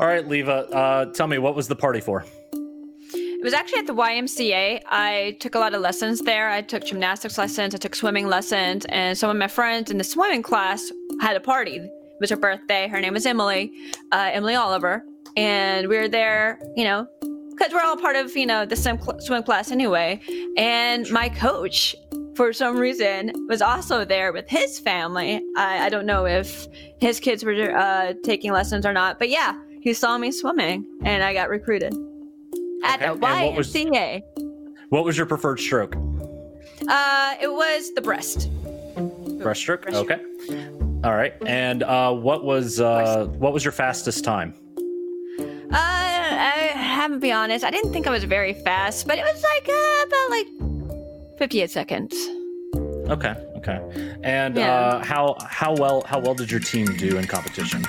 [0.00, 0.66] All right, Leva.
[0.70, 2.24] Uh, tell me what was the party for?
[3.12, 4.80] It was actually at the YMCA.
[4.86, 6.48] I took a lot of lessons there.
[6.48, 10.04] I took gymnastics lessons, I took swimming lessons, and some of my friends in the
[10.04, 11.76] swimming class had a party.
[11.76, 12.88] It was her birthday.
[12.88, 13.74] Her name was Emily,
[14.10, 15.04] uh, Emily Oliver,
[15.36, 17.06] and we were there, you know,
[17.50, 20.18] because we're all part of, you know, the swim, cl- swim class anyway.
[20.56, 21.94] And my coach,
[22.36, 25.42] for some reason, was also there with his family.
[25.58, 26.68] I, I don't know if
[27.00, 31.22] his kids were uh, taking lessons or not, but yeah, he saw me swimming, and
[31.22, 31.94] I got recruited
[32.84, 33.74] at Okay, the and what was-
[34.90, 35.94] What was your preferred stroke?
[36.88, 38.48] Uh, it was the breast.
[38.96, 39.84] Breaststroke.
[39.84, 39.94] Breaststroke.
[39.94, 40.20] Okay.
[41.04, 41.32] All right.
[41.46, 44.54] And uh, what was uh, what was your fastest time?
[45.38, 47.64] Uh, I have to be honest.
[47.64, 51.70] I didn't think I was very fast, but it was like uh, about like 58
[51.70, 52.14] seconds.
[53.08, 53.34] Okay.
[53.56, 53.80] Okay.
[54.22, 54.74] And Yeah.
[54.74, 57.84] uh, how how well how well did your team do in competition?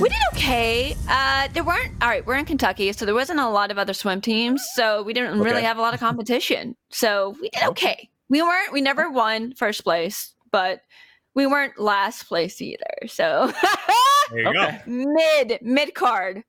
[0.00, 0.96] We did okay.
[1.08, 1.92] Uh, there weren't.
[2.02, 5.02] All right, we're in Kentucky, so there wasn't a lot of other swim teams, so
[5.02, 6.74] we didn't really have a lot of competition.
[6.90, 8.08] So we did okay.
[8.28, 8.72] We weren't.
[8.72, 10.80] We never won first place, but
[11.34, 13.06] we weren't last place either.
[13.06, 13.52] So
[14.30, 14.80] There you Okay.
[14.86, 16.42] mid mid card.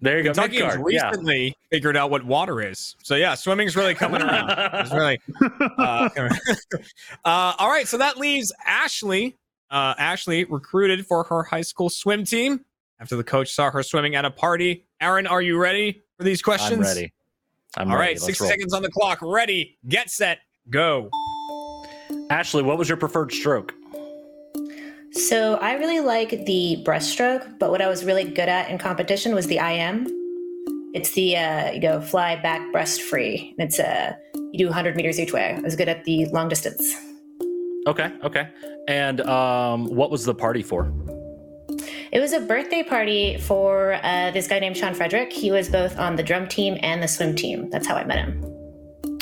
[0.00, 0.32] There you go.
[0.34, 0.42] go.
[0.42, 1.08] Kentuckians mid card, yeah.
[1.08, 2.96] recently figured out what water is.
[3.02, 4.50] So, yeah, swimming's really coming around.
[4.50, 5.18] It's really.
[5.78, 6.08] Uh,
[7.24, 9.36] uh, all right, so that leaves Ashley.
[9.70, 12.64] Uh, Ashley recruited for her high school swim team
[13.04, 14.86] after the coach saw her swimming at a party.
[14.98, 16.72] Aaron, are you ready for these questions?
[16.72, 17.12] I'm ready.
[17.76, 18.12] I'm All ready.
[18.12, 18.50] right, Let's 60 roll.
[18.50, 19.18] seconds on the clock.
[19.20, 20.38] Ready, get set,
[20.70, 21.10] go.
[22.30, 23.74] Ashley, what was your preferred stroke?
[25.12, 29.34] So I really like the breaststroke, but what I was really good at in competition
[29.34, 30.06] was the IM.
[30.94, 33.54] It's the uh, you go fly back breast free.
[33.58, 34.14] And it's uh,
[34.52, 35.54] you do 100 meters each way.
[35.54, 36.90] I was good at the long distance.
[37.86, 38.10] Okay.
[38.22, 38.48] Okay.
[38.88, 40.90] And um, what was the party for?
[42.12, 45.32] It was a birthday party for uh, this guy named Sean Frederick.
[45.32, 47.70] He was both on the drum team and the swim team.
[47.70, 48.42] That's how I met him.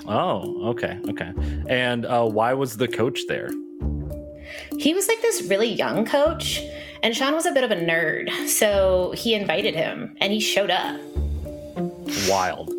[0.06, 1.32] Oh, okay, okay.
[1.68, 3.50] And uh, why was the coach there?
[4.78, 6.60] He was like this really young coach,
[7.02, 8.30] and Sean was a bit of a nerd.
[8.48, 11.00] So he invited him, and he showed up.
[12.28, 12.72] Wild.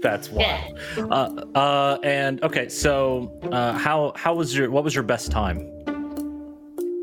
[0.00, 0.64] That's Yeah.
[0.96, 1.50] wild.
[1.54, 5.58] Uh, uh, and okay, so uh, how how was your what was your best time?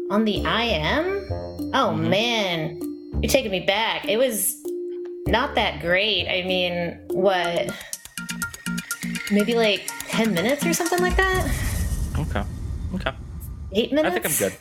[0.09, 1.27] On the IM?
[1.73, 2.09] Oh Mhm.
[2.09, 2.79] man,
[3.21, 4.05] you're taking me back.
[4.07, 4.55] It was
[5.27, 6.27] not that great.
[6.27, 7.73] I mean, what?
[9.31, 11.45] Maybe like 10 minutes or something like that?
[12.19, 12.43] Okay,
[12.95, 13.11] okay.
[13.73, 14.15] Eight minutes?
[14.15, 14.57] I think I'm good.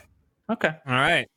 [0.50, 0.74] Okay.
[0.86, 1.28] All right.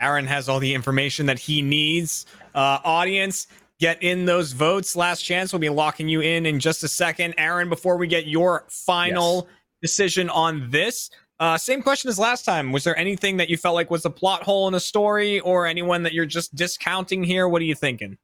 [0.00, 2.26] Aaron has all the information that he needs.
[2.54, 3.46] Uh, audience,
[3.78, 4.96] get in those votes.
[4.96, 5.52] Last chance.
[5.52, 7.34] We'll be locking you in in just a second.
[7.38, 9.48] Aaron, before we get your final
[9.80, 11.10] decision on this,
[11.42, 12.70] uh, same question as last time.
[12.70, 15.66] Was there anything that you felt like was a plot hole in a story or
[15.66, 17.48] anyone that you're just discounting here?
[17.48, 18.16] What are you thinking?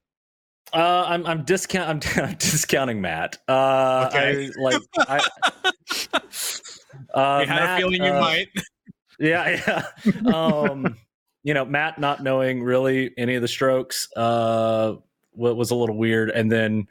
[0.72, 3.38] Uh, I'm I'm discount I'm, I'm discounting Matt.
[3.48, 4.46] Uh, Okay.
[4.56, 5.28] I, like I.
[7.14, 8.48] Uh, had Matt, a feeling you uh, might.
[9.20, 10.32] Yeah, yeah.
[10.32, 10.96] um,
[11.42, 14.94] you know, Matt not knowing really any of the strokes uh,
[15.34, 16.86] was a little weird, and then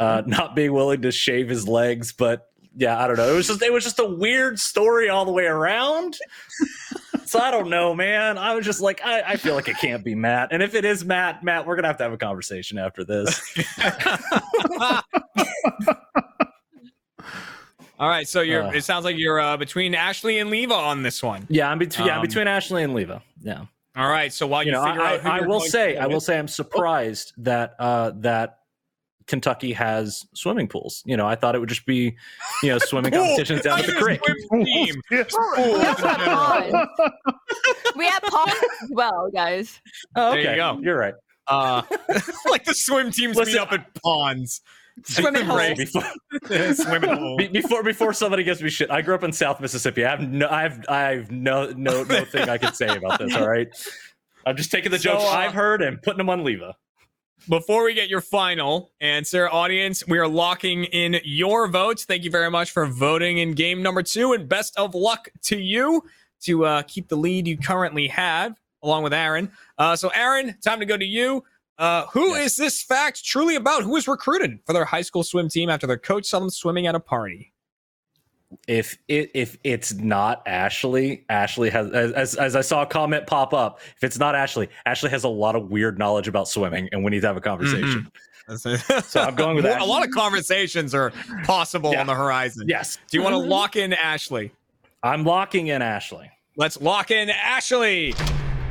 [0.00, 2.12] uh, not being willing to shave his legs.
[2.12, 3.30] But yeah, I don't know.
[3.30, 6.16] It was just it was just a weird story all the way around.
[7.24, 8.38] so I don't know, man.
[8.38, 10.84] I was just like, I, I feel like it can't be Matt, and if it
[10.84, 13.40] is Matt, Matt, we're gonna have to have a conversation after this.
[17.98, 18.62] All right, so you're.
[18.62, 18.70] Uh.
[18.70, 21.46] it sounds like you're uh, between Ashley and Leva on this one.
[21.50, 23.22] Yeah, I'm between yeah, I'm Um, between Ashley and Leva.
[23.42, 23.66] Yeah.
[23.94, 25.96] All right, so while you, you know, figure I, out, who I, I will say,
[25.98, 28.59] I will say, I'm surprised that uh, that
[29.30, 31.02] Kentucky has swimming pools.
[31.06, 32.16] You know, I thought it would just be,
[32.62, 34.20] you know, swimming competitions down at the creek.
[34.48, 35.00] swim team.
[35.10, 35.22] Yeah.
[35.30, 36.36] Pool We have general.
[36.36, 36.88] ponds.
[37.96, 39.80] We have ponds as well, guys.
[40.16, 40.78] Oh, There you okay, go.
[40.82, 41.14] You're right.
[41.46, 41.82] Uh,
[42.50, 44.60] like the swim teams Listen, meet up at ponds.
[45.04, 45.76] Swimming Right.
[45.78, 46.04] holes.
[46.48, 47.36] Before, Swimming hole.
[47.38, 50.04] be- before before somebody gives me shit, I grew up in South Mississippi.
[50.04, 53.18] I have no, I have, I have no, no, no thing I can say about
[53.18, 53.34] this.
[53.34, 53.68] All right,
[54.44, 56.74] I'm just taking the So, jokes uh, I've heard and putting them on Leva.
[57.48, 62.04] Before we get your final answer, audience, we are locking in your votes.
[62.04, 65.58] Thank you very much for voting in game number two, and best of luck to
[65.58, 66.04] you
[66.42, 69.50] to uh, keep the lead you currently have, along with Aaron.
[69.78, 71.42] Uh, so, Aaron, time to go to you.
[71.78, 72.56] Uh, who is Yes.
[72.56, 73.82] this fact truly about?
[73.82, 76.86] Who was recruited for their high school swim team after their coach saw them swimming
[76.86, 77.52] at a party?
[78.66, 83.26] If it if it's not Ashley, Ashley has as, as as I saw a comment
[83.26, 83.80] pop up.
[83.96, 87.10] If it's not Ashley, Ashley has a lot of weird knowledge about swimming, and we
[87.10, 87.48] need to have a mm-hmm.
[87.48, 88.10] conversation.
[89.04, 89.80] so I'm going with that.
[89.82, 91.12] a lot of conversations are
[91.44, 92.00] possible Yeah.
[92.00, 92.66] on the horizon.
[92.68, 93.50] Yes, Do you want to mm-hmm.
[93.50, 94.52] lock in Ashley?
[95.02, 96.30] I'm locking in Ashley.
[96.56, 98.14] Let's lock in Ashley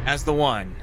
[0.05, 0.75] as the one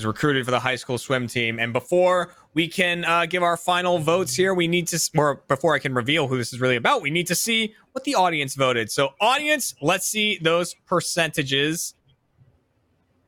[0.00, 1.58] who's recruited for the high school swim team.
[1.58, 5.74] And before we can uh, give our final votes here, we need to, or before
[5.74, 8.54] I can reveal who this is really about, we need to see what the audience
[8.54, 8.90] voted.
[8.90, 11.94] So, audience, let's see those percentages.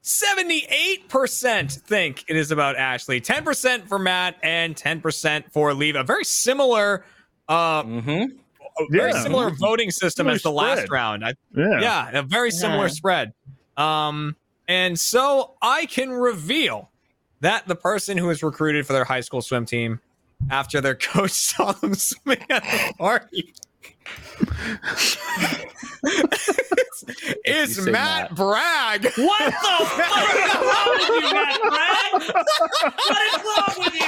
[0.02, 6.02] 78% think it is about Ashley, 10% for Matt, and 10% for Leva.
[6.02, 7.04] Very similar,
[7.48, 8.24] uh, Mm-hmm.
[8.90, 9.22] very Yeah.
[9.22, 11.24] similar voting system Similar as the last round.
[11.24, 11.80] I Yeah.
[11.80, 12.92] yeah, a very similar Yeah.
[12.92, 13.32] spread.
[13.76, 14.34] Um,
[14.72, 16.88] and so I can reveal
[17.40, 20.00] that the person who was recruited for their high school swim team
[20.50, 23.52] after their coach saw them swimming at the party
[27.44, 28.34] is You Matt, Matt.
[28.36, 29.04] Bragg.
[29.16, 32.22] What the fuck is wrong with you, Matt Bragg?
[33.08, 34.02] What is wrong with you?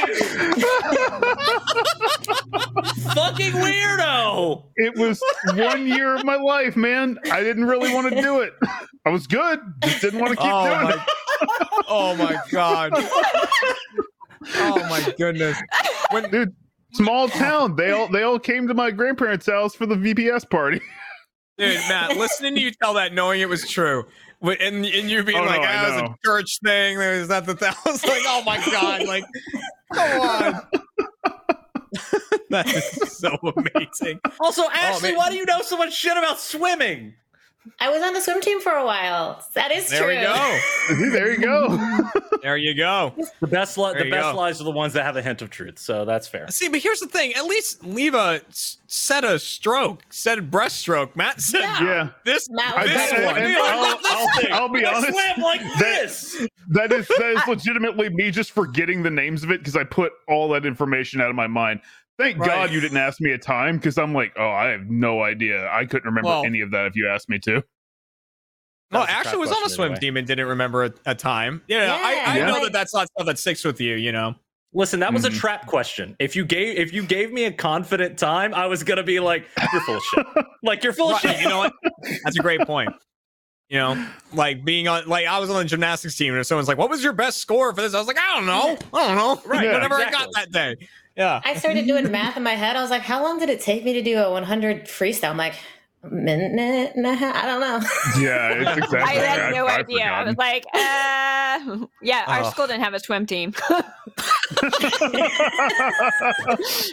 [3.14, 4.64] Fucking weirdo.
[4.76, 5.22] It was
[5.54, 7.18] one year of my life, man.
[7.30, 8.52] I didn't really want to do it.
[9.06, 11.00] I was good, just didn't want to keep Oh doing my, it.
[11.88, 12.92] oh my god.
[14.56, 15.58] Oh my goodness.
[16.10, 16.54] When Dude,
[16.92, 17.76] small town.
[17.76, 20.80] They all they all came to my grandparents' house for the VBS party.
[21.58, 24.04] Dude, Matt, listening to you tell that, knowing it was true,
[24.42, 26.98] wi- and, and you being Oh, like, no, I ah, it was a church thing.
[26.98, 27.76] There was that, that, that.
[27.86, 29.24] I was like, oh my God, like,
[29.92, 30.60] come on.
[32.54, 34.20] that is so amazing.
[34.40, 35.18] Also, oh, Ashley, man.
[35.18, 37.14] why do you know so much shit about swimming?
[37.80, 39.42] I was on the swim team for a while.
[39.54, 39.98] That is true.
[39.98, 40.96] There true.
[40.98, 41.10] we go.
[41.12, 42.10] there you go.
[42.44, 43.14] There you go.
[43.40, 44.36] The best, li- the best go.
[44.36, 45.78] lies are the ones that have a hint of truth.
[45.78, 46.46] So that's fair.
[46.50, 47.32] See, but here's the thing.
[47.32, 51.16] At least Leva s- said a stroke, said breaststroke.
[51.16, 52.10] Matt said Yeah.
[52.26, 53.36] this, Matt I- was this I- one.
[53.38, 54.28] and I'll, I'll,
[54.64, 55.16] I'll be I honest.
[55.38, 56.46] like that- this.
[56.68, 60.12] That is that is legitimately me just forgetting the names of it because I put
[60.28, 61.80] all that information out of my mind.
[62.18, 62.46] Thank Right.
[62.48, 65.68] God you didn't ask me a time because I'm like, oh, I have no idea.
[65.70, 67.62] I couldn't remember Well- any of that if you asked me to.
[68.92, 70.00] Well, That was Ashley was on a question swim anyway.
[70.00, 71.62] team and didn't remember a, a time.
[71.66, 72.46] Yeah, I, I Yeah.
[72.46, 74.36] know that that's not stuff that sticks with you, you know.
[74.72, 75.38] Listen, that was a Mhm.
[75.38, 76.14] trap question.
[76.18, 79.46] If you gave if you gave me a confident time, I was gonna be like,
[79.72, 80.26] "You're full of shit."
[80.64, 81.42] like you're full of Right, shit.
[81.42, 81.72] you know what?
[82.24, 82.90] That's a great point.
[83.68, 86.68] You know, like being on, like I was on the gymnastics team, and if someone's
[86.68, 89.06] like, "What was your best score for this?" I was like, "I don't know, I
[89.08, 90.76] don't know." Right, whatever I got that day.
[91.16, 91.40] Yeah.
[91.44, 92.76] I started doing math in my head.
[92.76, 95.30] I was like, how long did it take me to do a 100 freestyle?
[95.30, 95.54] I'm like,
[96.02, 97.36] a minute and a half.
[97.36, 97.80] I don't know.
[98.20, 98.98] Yeah, it's exactly.
[99.00, 100.04] I had no I've idea.
[100.04, 102.50] I was like, uh, yeah, our Oh.
[102.50, 103.54] school didn't have a swim team.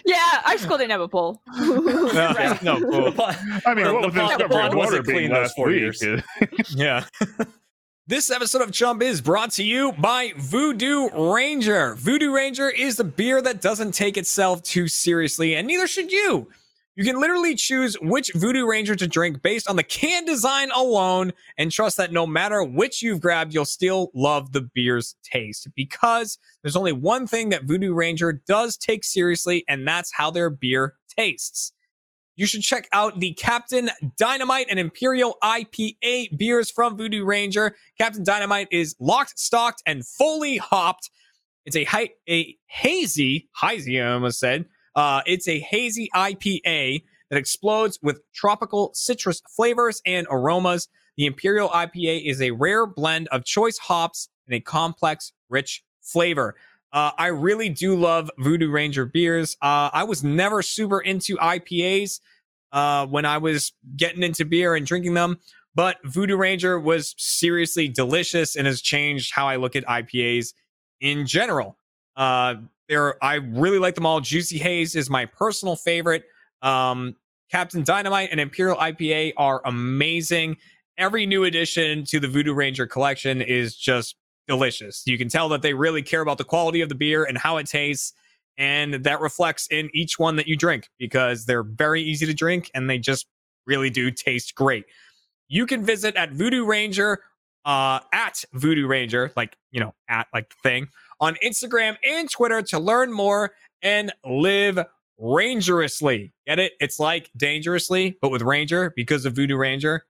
[0.05, 1.41] yeah, our school didn't have a pool.
[2.13, 3.13] Yeah, no, cool.
[3.65, 5.17] I mean, The- what the with the pond- the discovery pond of wasn't water clean
[5.17, 5.79] being those last four week.
[5.79, 6.03] years.
[6.75, 7.03] Yeah.
[8.11, 11.95] This episode of Chump is brought to you by Voodoo Ranger.
[11.95, 16.49] Voodoo Ranger is the beer that doesn't take itself too seriously, and neither should you.
[16.97, 21.31] You can literally choose which Voodoo Ranger to drink based on the can design alone,
[21.57, 25.69] and trust that no matter which you've grabbed, you'll still love the beer's taste.
[25.73, 30.49] Because there's only one thing that Voodoo Ranger does take seriously, and that's how their
[30.49, 31.71] beer tastes.
[32.35, 37.75] You should check out the Captain Dynamite and Imperial IPA beers from Voodoo Ranger.
[37.97, 41.09] Captain Dynamite is locked, stocked, and fully hopped.
[41.65, 44.65] It's a, hi- a hazy, hazy, I almost said.
[44.95, 50.87] Uh, it's a hazy IPA that explodes with tropical citrus flavors and aromas.
[51.17, 56.55] The Imperial IPA is a rare blend of choice hops and a complex, rich flavor.
[56.93, 59.55] Uh, I really do love Voodoo Ranger beers.
[59.61, 62.19] Uh, I was never super into IPAs
[62.71, 65.39] uh, when I was getting into beer and drinking them,
[65.73, 70.53] but Voodoo Ranger was seriously delicious and has changed how I look at IPAs
[70.99, 71.77] in general.
[72.15, 72.55] Uh,
[72.89, 74.19] there, I really like them all.
[74.19, 76.25] Juicy Haze is my personal favorite.
[76.61, 77.15] Um,
[77.49, 80.57] Captain Dynamite and Imperial IPA are amazing.
[80.97, 84.15] Every new addition to the Voodoo Ranger collection is just
[84.47, 85.03] delicious.
[85.05, 87.57] You can tell that they really care about the quality of the beer and how
[87.57, 88.13] it tastes.
[88.57, 92.69] And that reflects in each one that you drink because they're very easy to drink
[92.73, 93.27] and they just
[93.65, 94.85] really do taste great.
[95.47, 97.19] You can visit at Voodoo Ranger,
[97.65, 100.87] uh, at Voodoo Ranger, like, you know, at like the thing
[101.19, 103.51] on Instagram and Twitter to learn more
[103.81, 104.79] and live
[105.17, 106.33] rangerously.
[106.47, 106.73] Get it?
[106.79, 110.05] It's like dangerously, but with Ranger because of Voodoo Ranger.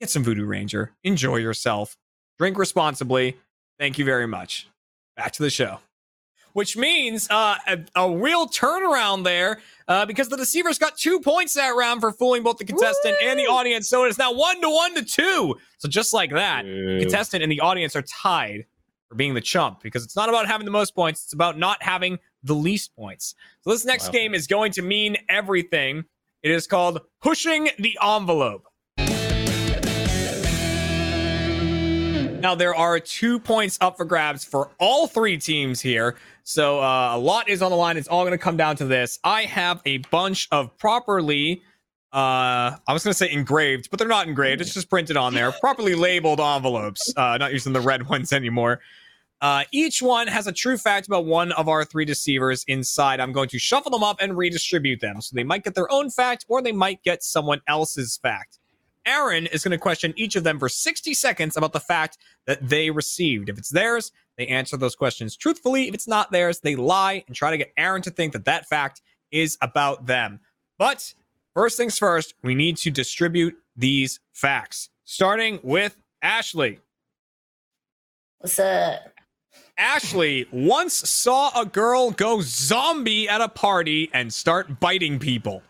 [0.00, 0.92] Get some Voodoo Ranger.
[1.04, 1.96] Enjoy yourself.
[2.38, 3.36] Drink responsibly.
[3.78, 4.68] Thank you very much.
[5.16, 5.78] Back to the show.
[6.52, 11.54] Which means uh, a, a real turnaround there uh, because the deceivers got two points
[11.54, 13.88] that round for fooling both the contestant and the audience.
[13.88, 15.56] So it is now one to one to two.
[15.78, 18.66] So just like that, the contestant and the audience are tied
[19.08, 21.82] for being the chump because it's not about having the most points, it's about not
[21.82, 23.34] having the least points.
[23.62, 24.12] So this next Wow.
[24.12, 26.04] game is going to mean everything.
[26.44, 28.66] It is called Pushing the Envelope.
[32.44, 36.16] Now, there are two points up for grabs for all three teams here.
[36.42, 37.96] So uh, a lot is on the line.
[37.96, 39.18] It's all going to come down to this.
[39.24, 41.62] I have a bunch of properly,
[42.12, 44.60] uh, I was going to say engraved, but they're not engraved.
[44.60, 45.52] It's just printed on there.
[45.52, 48.80] properly labeled envelopes, uh, not using the red ones anymore.
[49.40, 53.20] Uh, each one has a true fact about one of our three deceivers inside.
[53.20, 55.22] I'm going to shuffle them up and redistribute them.
[55.22, 58.58] So they might get their own fact or they might get someone else's fact.
[59.06, 62.68] Aaron is going to question each of them for 60 seconds about the fact that
[62.68, 63.48] they received.
[63.48, 65.88] If it's theirs, they answer those questions truthfully.
[65.88, 68.66] If it's not theirs, they lie and try to get Aaron to think that that
[68.66, 70.40] fact is about them.
[70.78, 71.14] But
[71.54, 76.80] first things first, we need to distribute these facts, starting with Ashley.
[78.38, 79.00] What's up?
[79.76, 85.62] Ashley once saw a girl go zombie at a party and start biting people.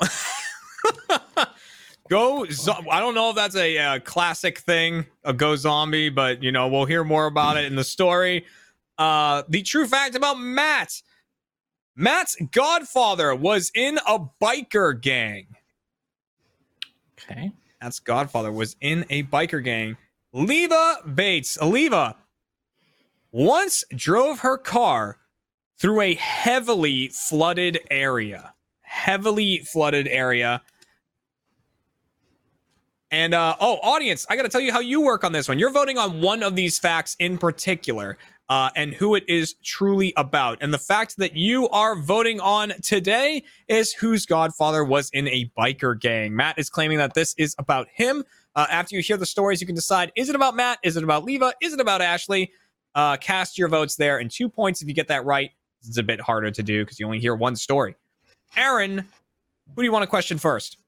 [2.08, 6.42] go zo- I don't know if that's a, uh classic thing, a go zombie, but
[6.42, 8.44] you know, we'll hear more about it in the story.
[8.98, 11.02] Uh the true fact about Matt.
[11.96, 15.48] Matt's godfather was in a biker gang.
[17.18, 17.52] Okay.
[17.82, 19.96] Matt's godfather was in a biker gang.
[20.32, 22.16] Leva Bates, Leva,
[23.32, 25.18] once drove her car
[25.78, 28.54] through a heavily flooded area.
[29.00, 30.60] Heavily flooded area.
[33.10, 35.58] And uh, oh, audience, I got to tell you how you work on this one.
[35.58, 38.18] You're voting on one of these facts in particular,
[38.50, 40.58] uh, and who it is truly about.
[40.60, 45.50] And the fact that you are voting on today is whose godfather was in a
[45.58, 46.36] biker gang.
[46.36, 48.22] Matt is claiming that this is about him.
[48.54, 50.78] Uh, after you hear the stories, you can decide: is it about Matt?
[50.84, 51.54] Is it about Leva?
[51.62, 52.52] Is it about Ashley?
[52.94, 55.50] Uh, cast your votes there, and two points if you get that right.
[55.82, 57.96] It's a bit harder to do because you only hear one story.
[58.56, 59.06] Aaron,
[59.74, 60.78] who do you want to question first?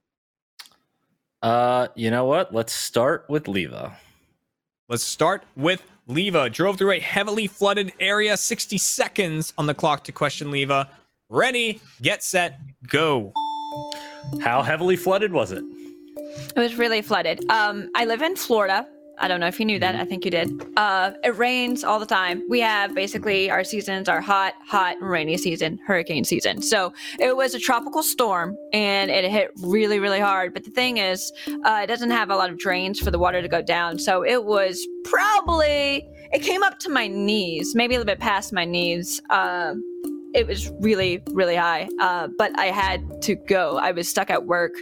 [1.43, 2.55] Uh, you know what?
[2.55, 3.97] Let's start with Leva.
[4.89, 6.51] Let's start with Leva.
[6.51, 8.37] Drove through a heavily flooded area.
[8.37, 10.89] 60 seconds on the clock to question Leva.
[11.29, 13.33] Ready, get set, go.
[14.43, 15.65] How heavily flooded was it?
[16.55, 17.49] It was really flooded.
[17.51, 18.87] Um, I live in Florida,
[19.19, 19.95] I don't know if you knew that.
[19.95, 20.51] I think you did.
[20.77, 22.43] Uh, it rains all the time.
[22.49, 26.63] We have basically our seasons are hot, hot, rainy season, hurricane season.
[26.63, 30.55] So it was a tropical storm and it hit really, really hard.
[30.55, 31.33] But the thing is,
[31.65, 33.99] uh, it doesn't have a lot of drains for the water to go down.
[33.99, 38.53] So it was probably, it came up to my knees, maybe a little bit past
[38.53, 39.21] my knees.
[39.31, 39.75] Uh,
[40.35, 41.89] it was really, really high.
[42.01, 43.79] Uh, but I had to go.
[43.79, 44.73] I was stuck at work.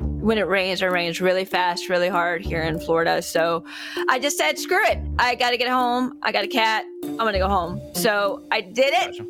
[0.00, 3.22] When it rains, it rains really fast, really hard here in Florida.
[3.22, 3.64] So
[4.08, 4.98] I just said, screw it.
[5.20, 6.18] I got to get home.
[6.22, 6.84] I got a cat.
[7.04, 7.80] I'm going to go home.
[7.94, 9.20] So I did it.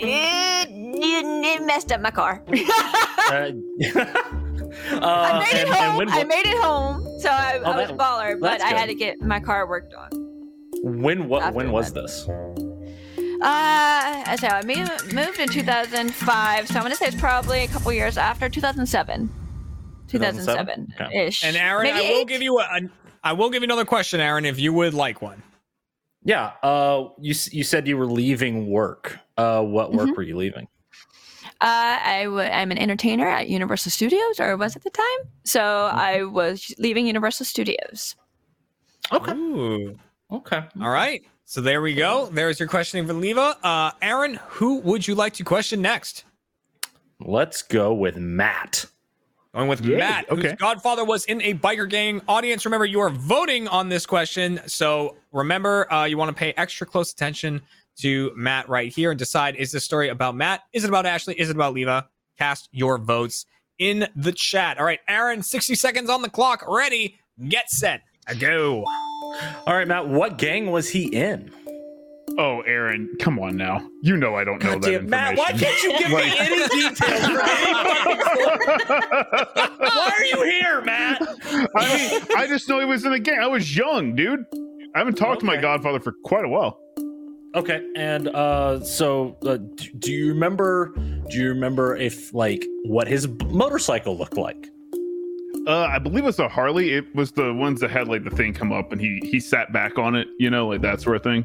[0.00, 2.42] It, it messed up my car.
[3.30, 3.52] Uh,
[4.90, 5.96] I made it and, and home.
[5.96, 7.02] when, I made it home.
[7.20, 9.66] So I, Oh, I was that- baller, but that's I had to get my car
[9.68, 10.08] worked on.
[10.82, 12.02] when what when was that.
[12.02, 12.24] this?
[13.40, 16.68] Uh, so I moved, moved in 2005.
[16.68, 19.30] So I'm going to say it's probably a couple years after 2007.
[20.08, 21.44] 2007 ish.
[21.44, 22.80] And Aaron, Maybe I will give you a, a
[23.22, 25.42] I will give you another question, Aaron, if you would like one.
[26.24, 26.52] Yeah.
[26.62, 29.18] Uh, you you said you were leaving work.
[29.36, 30.16] Uh, what work Mhm.
[30.16, 30.66] were you leaving?
[31.60, 35.30] Uh, I w- I'm an entertainer at Universal Studios, or was at the time.
[35.44, 35.98] So Mm-hmm.
[35.98, 38.14] I was leaving Universal Studios.
[39.12, 39.32] Okay.
[39.32, 39.98] Ooh.
[40.30, 40.62] Okay.
[40.80, 41.22] All right.
[41.50, 42.26] So there we go.
[42.26, 43.56] There's your questioning for Leva.
[43.62, 46.24] Uh, Aaron, who would you like to question next?
[47.20, 48.84] Let's go with Matt.
[49.54, 50.56] Going with Yay, Matt, whose okay.
[50.56, 52.20] godfather was in a biker gang.
[52.28, 54.60] Audience, remember you are voting on this question.
[54.66, 57.62] So remember, uh, you want to pay extra close attention
[58.00, 60.64] to Matt right here and decide is this story about Matt?
[60.74, 61.34] Is it about Ashley?
[61.40, 62.10] Is it about Leva?
[62.36, 63.46] Cast your votes
[63.78, 64.76] in the chat.
[64.76, 66.62] All right, Aaron, 60 seconds on the clock.
[66.68, 67.18] Ready,
[67.48, 68.02] get set,
[68.38, 68.84] go.
[69.66, 70.08] All right, Matt.
[70.08, 71.50] What gang was he in?
[72.38, 73.80] Oh, Aaron, come on now.
[74.02, 75.10] You know I don't know that information.
[75.10, 77.24] Matt, why can't you give me any details?
[77.24, 77.72] from any
[79.78, 81.20] why are you here, Matt?
[81.74, 83.40] I mean, I just know he was in a gang.
[83.40, 84.44] I was young, dude.
[84.94, 86.78] I haven't talked to my godfather for quite a while.
[87.54, 89.58] Okay, and uh, so uh,
[89.98, 90.92] do you remember?
[91.30, 94.68] Do you remember if like what his motorcycle looked like?
[95.68, 96.94] Uh, I believe it was a Harley.
[96.94, 99.70] It was the ones that had like the thing come up and he he sat
[99.70, 101.44] back on it, you know, like that sort of thing.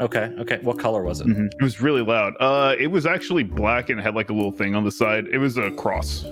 [0.00, 0.58] Okay, okay.
[0.62, 1.26] What color was it?
[1.26, 1.46] Mhm.
[1.48, 2.32] It was really loud.
[2.40, 5.26] Uh, it was actually black and it had like a little thing on the side.
[5.30, 6.24] It was a cross.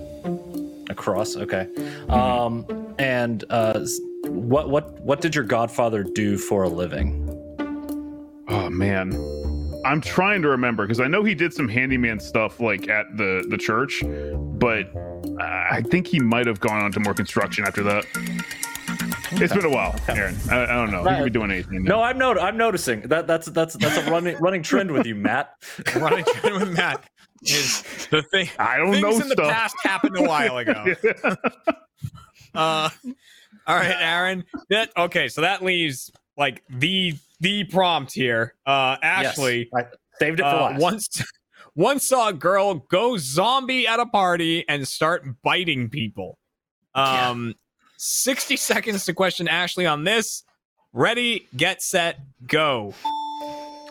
[0.89, 1.37] A cross.
[1.37, 1.67] Okay.
[2.09, 2.65] Um,
[2.97, 3.85] and uh,
[4.25, 7.27] what what what did your godfather do for a living?
[8.49, 9.13] Oh man,
[9.85, 13.45] I'm trying to remember because I know he did some handyman stuff like at the
[13.47, 14.03] the church,
[14.59, 14.89] but
[15.43, 18.05] I think he might have gone on to more construction after that.
[19.33, 20.35] It's been a while, Aaron.
[20.49, 21.03] I, I don't know.
[21.03, 21.83] He could be doing anything.
[21.83, 22.39] No, I'm not.
[22.39, 25.53] I'm noticing that that's that's that's a running running trend with you, Matt.
[25.95, 27.05] Running trend with Matt
[27.43, 27.81] is
[28.11, 28.49] the thing.
[28.59, 30.85] I don't Things know in the past happened a while ago.
[32.53, 32.89] Uh,
[33.65, 34.43] all right, Aaron.
[34.69, 35.29] That okay.
[35.29, 38.55] So that leaves like the the prompt here.
[38.65, 40.81] Uh, Ashley Yes, I saved it for uh, last.
[40.81, 41.23] once
[41.75, 46.37] once saw a girl go zombie at a party and start biting people.
[46.95, 47.55] Um,
[47.97, 50.43] sixty seconds to question Ashley on this.
[50.93, 52.93] Ready, get set, go.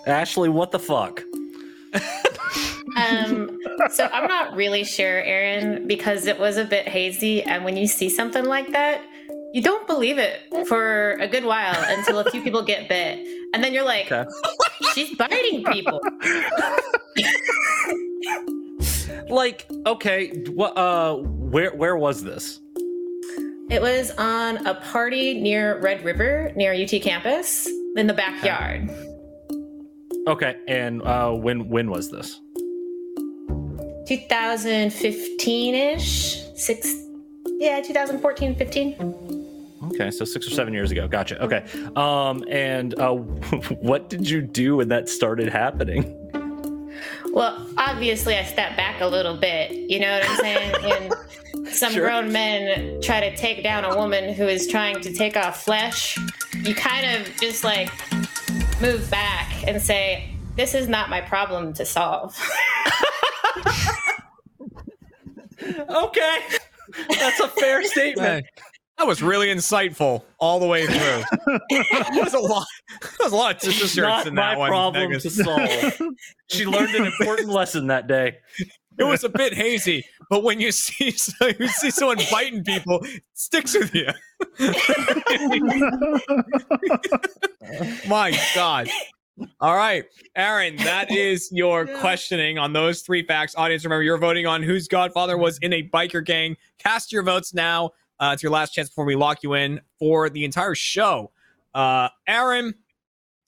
[0.06, 1.22] Ashley, what the fuck?
[2.96, 3.56] Um,
[3.92, 7.42] so I'm not really sure, Aaron, because it was a bit hazy.
[7.42, 9.00] And when you see something like that,
[9.52, 13.18] you don't believe it for a good while until a few people get bit.
[13.54, 14.28] And then you're like, Okay.
[14.92, 16.00] she's biting people.
[19.28, 20.76] Like, okay, what?
[20.76, 22.60] Uh, where where was this?
[23.70, 28.90] It was on a party near Red River, near UT campus, in the backyard.
[30.26, 32.40] Okay, and uh, when when was this?
[34.08, 36.42] 2015 ish.
[36.56, 36.94] Six,
[37.58, 39.40] yeah, 2014, 15.
[39.94, 41.06] Okay, so six or seven years ago.
[41.08, 41.42] Gotcha.
[41.42, 41.64] Okay.
[41.96, 43.14] Um, and uh,
[43.80, 46.16] what did you do when that started happening?
[47.32, 49.72] Well, obviously, I step back a little bit.
[49.72, 50.74] You know what I'm saying?
[51.60, 52.02] When some Sure.
[52.06, 56.18] grown men try to take down a woman who is trying to take off flesh,
[56.54, 57.90] you kind of just like
[58.80, 62.36] move back and say, This is not my problem to solve.
[65.88, 66.38] Okay,
[67.10, 68.46] that's a fair statement.
[69.00, 71.22] That was really insightful all the way through.
[72.12, 72.66] There was a lot.
[73.00, 74.68] There was a lot of tissue shirts Not in my that one.
[74.68, 75.20] problem Megan.
[75.20, 76.02] to solve.
[76.50, 78.36] she learned an important lesson that day.
[78.98, 83.00] It was a bit hazy, but when you see so you see someone biting people,
[83.04, 84.08] it sticks with you.
[88.06, 88.90] My God.
[89.60, 90.04] All right,
[90.36, 93.54] Aaron, that is your questioning on those three facts.
[93.56, 96.54] Audience, remember you're voting on whose godfather was in a biker gang.
[96.78, 97.92] Cast your votes now.
[98.20, 101.30] Uh, it's your last chance before we lock you in for the entire show.
[101.74, 102.74] Uh, Aaron,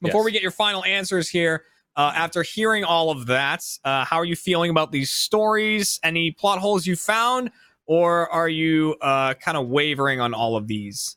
[0.00, 0.24] before Yes.
[0.24, 1.64] we get your final answers here,
[1.94, 6.00] uh, after hearing all of that, uh, how are you feeling about these stories?
[6.02, 7.50] Any plot holes you found,
[7.84, 11.16] or are you uh, kind of wavering on all of these?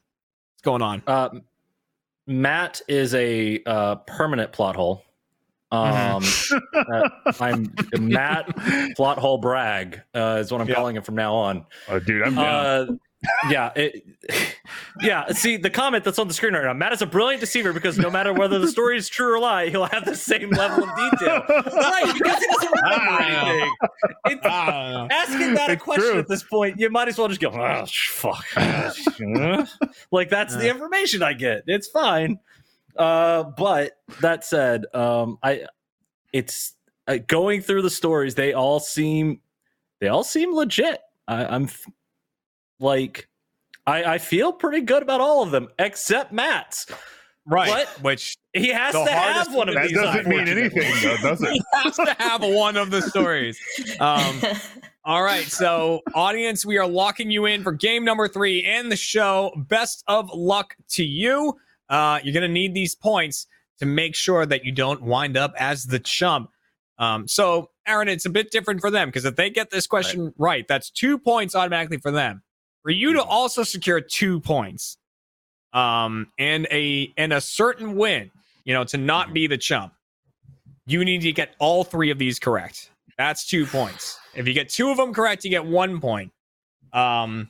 [0.56, 1.02] What's going on?
[1.08, 1.30] Uh,
[2.28, 5.04] Matt is a uh, permanent plot hole.
[5.72, 6.24] Um,
[6.74, 8.54] uh, I'm Matt
[8.98, 10.76] plot hole Bragg uh, is what I'm Yeah.
[10.76, 11.66] calling him from now on.
[11.88, 13.00] Oh, dude, I'm down.
[13.50, 14.04] Yeah, it,
[15.02, 15.28] yeah.
[15.32, 16.74] See the comment that's on the screen right now.
[16.74, 19.70] Matt is a brilliant deceiver because no matter whether the story is true or lie,
[19.70, 21.44] he'll have the same level of detail.
[21.48, 23.72] right, because he doesn't remember anything.
[24.26, 26.20] It's, Ah, asking that a question true.
[26.20, 28.46] at this point, you might as well just go, oh, fuck.
[30.12, 31.64] like that's the information I get.
[31.68, 32.40] It's fine.
[32.98, 35.66] Uh, but that said, um, I
[36.32, 36.76] it's
[37.08, 38.36] uh, going through the stories.
[38.36, 39.42] They all seem
[40.00, 41.00] they all seem legit.
[41.28, 41.86] I, I'm f-
[42.80, 43.28] like
[43.88, 46.88] I, I feel pretty good about all of them except Matt's.
[47.46, 47.70] right.
[47.70, 47.88] What?
[48.02, 49.98] Which He has to have one of that these.
[49.98, 51.52] doesn't mean anything, though, does it?
[51.54, 53.60] he has to have one of the stories.
[54.00, 54.42] Um,
[55.06, 58.96] all right, so audience, we are locking you in for game number three and the
[58.96, 59.52] show.
[59.56, 61.56] Best of luck to you.
[61.90, 63.46] Uh, you're gonna need these points
[63.80, 66.50] to make sure that you don't wind up as the chump.
[66.98, 70.34] Um, so, Aaron, it's a bit different for them because if they get this question
[70.38, 70.68] right.
[70.68, 72.42] that's two points automatically for them.
[72.86, 75.00] For you to also secure two points,
[75.74, 78.30] um, and a and a certain win,
[78.64, 79.92] you know, to not be the chump,
[80.86, 82.92] you need to get all three of these correct.
[83.18, 84.20] That's two points.
[84.36, 86.32] If you get two of them correct, you get one point,
[86.94, 87.50] um,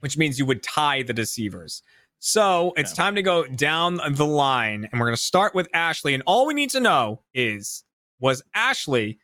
[0.00, 1.82] which means you would tie the deceivers.
[2.18, 6.14] So it's time to go down the line, and we're going to start with Ashley.
[6.14, 7.84] And all we need to know is
[8.20, 9.18] was Ashley,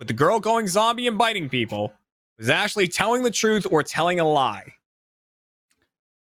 [0.00, 1.92] with the girl going zombie and biting people,
[2.38, 4.74] was Ashley telling the truth or telling a lie?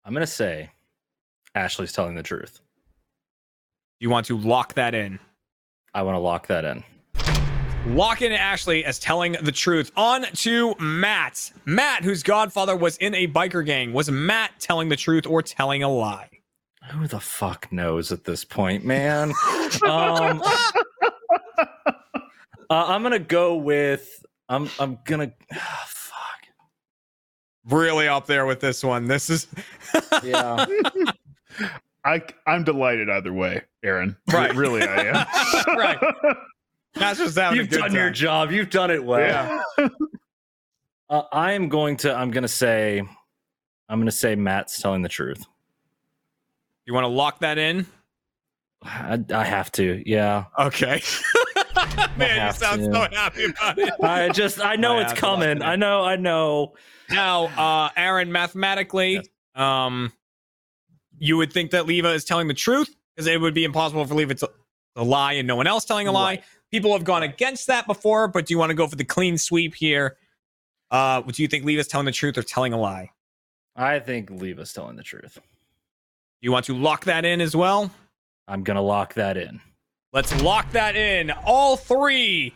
[0.05, 0.71] I'm gonna say
[1.53, 2.61] Ashley's telling the truth.
[3.99, 5.19] You want to lock that in.
[5.93, 6.83] I want to lock that in.
[7.87, 9.91] Lock in Ashley as telling the truth.
[9.95, 11.51] On to Matt.
[11.65, 13.93] Matt, whose godfather was in a biker gang.
[13.93, 16.29] Was Matt telling the truth or telling a lie?
[16.91, 19.29] Who the fuck knows at this point, man?
[19.85, 20.41] um,
[21.49, 21.65] uh,
[22.69, 24.23] I'm gonna go with.
[24.49, 24.69] I'm.
[24.79, 25.31] I'm gonna.
[25.53, 26.15] fuck.
[27.69, 29.05] Really up there with this one.
[29.05, 29.47] This is
[30.23, 30.65] Yeah.
[32.05, 34.15] I, I'm delighted either way, Aaron.
[34.31, 34.55] Right.
[34.55, 35.25] Really, I am.
[35.77, 35.97] Right.
[36.97, 37.95] Matt's just having You've a good done time.
[37.97, 38.51] your job.
[38.51, 39.19] You've done it well.
[39.77, 39.89] Yeah.
[41.09, 42.13] Uh, I'm going to.
[42.13, 43.01] I'm gonna say.
[43.87, 45.45] I'm gonna say Matt's telling the truth.
[46.85, 47.85] You want to lock that in?
[48.83, 50.03] I, I have to.
[50.05, 50.45] Yeah.
[50.59, 51.01] Okay.
[52.17, 52.91] Man, you sound to.
[52.91, 53.93] so happy about it.
[54.01, 54.63] I just.
[54.63, 55.61] I know I it's have to lock coming.
[55.61, 56.03] I know.
[56.03, 56.73] I know.
[57.09, 59.21] Now, uh, Aaron, mathematically,
[59.55, 60.11] um,
[61.19, 64.13] you would think that Leva is telling the truth because it would be impossible for
[64.13, 64.51] Leva to,
[64.95, 66.35] to lie and no one else telling a lie.
[66.35, 66.43] Right.
[66.71, 69.37] People have gone against that before, but do you want to go for the clean
[69.37, 70.17] sweep here?
[70.91, 73.09] Uh, do you think Leva's telling the truth or telling a lie?
[73.75, 75.39] I think Leva's telling the truth.
[76.41, 77.91] You want to lock that in as well?
[78.47, 79.59] I'm gonna lock that in.
[80.13, 81.31] Let's lock that in.
[81.31, 82.53] All three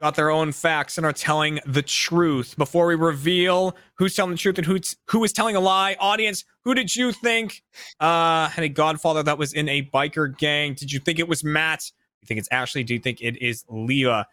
[0.00, 2.56] got their own facts and are telling the truth.
[2.56, 6.44] Before we reveal who's telling the truth and who's who is telling a lie, audience,
[6.64, 7.62] who did you think
[8.00, 10.74] uh, had a godfather that was in a biker gang?
[10.74, 11.80] Did you think it was Matt?
[11.80, 12.84] Do you think it's Ashley?
[12.84, 14.26] Do you think it is Leva?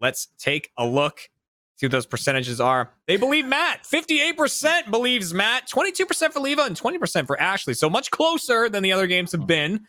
[0.00, 1.28] Let's take a look.
[1.76, 2.90] See what those percentages are.
[3.06, 3.82] They believe Matt.
[3.82, 7.74] 58% believes Matt, 22% for Leva, and 20% for Ashley.
[7.74, 9.80] So much closer than the other games have been.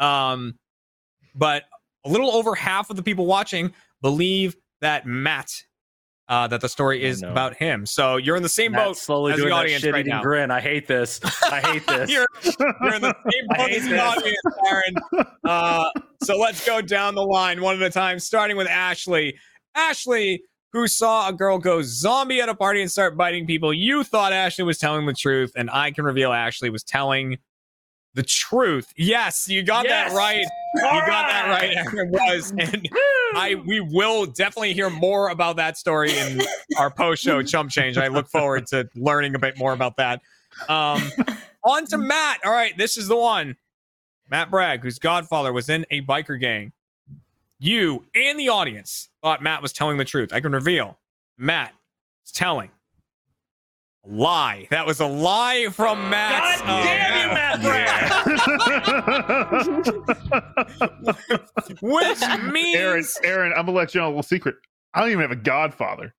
[0.00, 0.58] Um,
[1.36, 1.62] but
[2.08, 5.50] a little over half of the people watching believe that Matt,
[6.28, 7.86] uh, that the story is about him.
[7.86, 10.22] So you're in the same boat slowly as doing the that audience shit right now.
[10.22, 10.50] grin.
[10.50, 11.20] I hate this.
[11.42, 12.10] I hate this.
[12.10, 12.26] you're,
[12.82, 14.94] you're in the same boat as the audience, Aaron.
[15.48, 15.90] Uh,
[16.22, 19.34] so let's go down the line one at a time, starting with Ashley.
[19.74, 20.42] Ashley,
[20.74, 23.72] who saw a girl go zombie at a party and start biting people.
[23.72, 27.38] You thought Ashley was telling the truth, and I can reveal Ashley was telling
[28.18, 28.92] the truth.
[28.96, 30.10] Yes, you got Yes.
[30.10, 30.44] that right.
[30.74, 31.76] You got that right.
[31.76, 32.88] Aaron was, and
[33.34, 36.42] I we will definitely hear more about that story in
[36.76, 37.96] our post show chump change.
[37.96, 40.20] I look forward to learning a bit more about that.
[40.68, 41.00] Um,
[41.64, 42.40] on to Matt.
[42.44, 43.56] All right, this is the one.
[44.28, 46.72] Matt Bragg, whose godfather was in a biker gang.
[47.60, 50.32] You and the audience thought Matt was telling the truth.
[50.32, 50.98] I can reveal
[51.38, 51.72] Matt
[52.26, 52.70] is telling
[54.08, 54.66] lie.
[54.70, 56.60] That was a lie from Matt.
[56.60, 57.48] God oh, damn you, Matt
[61.82, 64.56] Which means Aaron, Aaron, I'm gonna let you know a little secret.
[64.94, 66.14] I don't even have a godfather.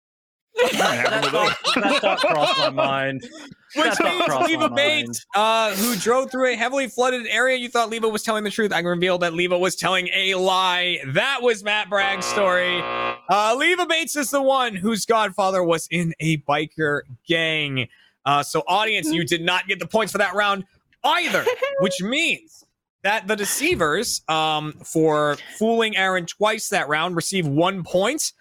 [0.58, 3.28] That, thought, that thought crossed my mind.
[3.74, 7.56] Which thought means crossed Leva my Bates, uh, who drove through a heavily flooded area.
[7.56, 8.72] You thought Leva was telling the truth.
[8.72, 10.98] I can reveal that Leva was telling a lie.
[11.08, 12.80] That was Matt Bragg's story.
[12.82, 17.88] Uh, Leva Bates is the one whose godfather was in a biker gang.
[18.24, 20.64] Uh, so, audience, you did not get the points for that round
[21.04, 21.44] either,
[21.80, 22.64] which means
[23.02, 28.32] that the deceivers, um, for fooling Aaron twice that round, receive one point.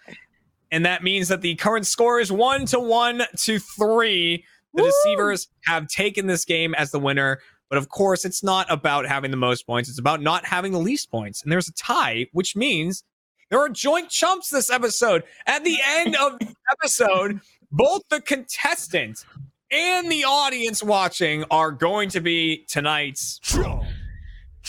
[0.70, 4.44] And that means that the current score is one to one to three.
[4.74, 4.88] The Woo!
[4.90, 7.40] deceivers have taken this game as the winner.
[7.68, 9.88] But of course, it's not about having the most points.
[9.88, 11.42] It's about not having the least points.
[11.42, 13.04] And there's a tie, which means
[13.50, 15.24] there are joint chumps this episode.
[15.46, 17.40] At the end of the episode,
[17.70, 19.24] both the contestant
[19.70, 23.40] and the audience watching are going to be tonight's.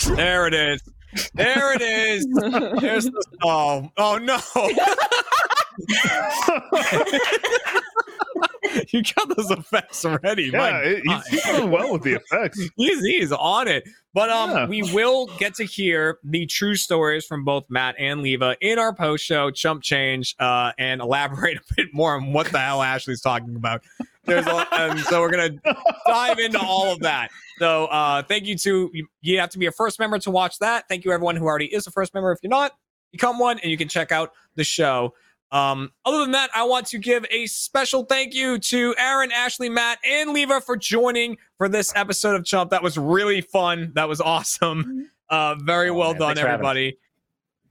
[0.06, 0.82] There it is.
[1.34, 2.28] There it is.
[2.82, 4.40] There's the oh oh no.
[8.92, 10.50] you got those effects ready.
[10.54, 12.62] Yeah, it, he's, doing well with the effects.
[12.76, 13.88] he's he's on it.
[14.14, 14.68] But um, Yeah.
[14.68, 18.94] we will get to hear the true stories from both Matt and Leva in our
[18.94, 23.22] post show chump change, uh, and elaborate a bit more on what the hell Ashley's
[23.22, 23.84] talking about.
[24.26, 25.56] There's a, and so we're gonna
[26.06, 27.30] dive into all of that.
[27.58, 30.60] So uh, thank you to you, you have to be a first member to watch
[30.60, 30.88] that.
[30.88, 32.32] Thank you everyone who already is a first member.
[32.32, 32.74] If you're not,
[33.12, 35.14] become one and you can check out the show.
[35.52, 39.68] Um, other than that, I want to give a special thank you to Aaron, Ashley,
[39.70, 42.70] Matt, and Leva for joining for this episode of Chump.
[42.72, 43.92] That was really fun.
[43.96, 45.10] That was awesome.
[45.30, 46.70] Uh, very Oh, well man, done, thanks for having us.
[46.72, 46.98] everybody.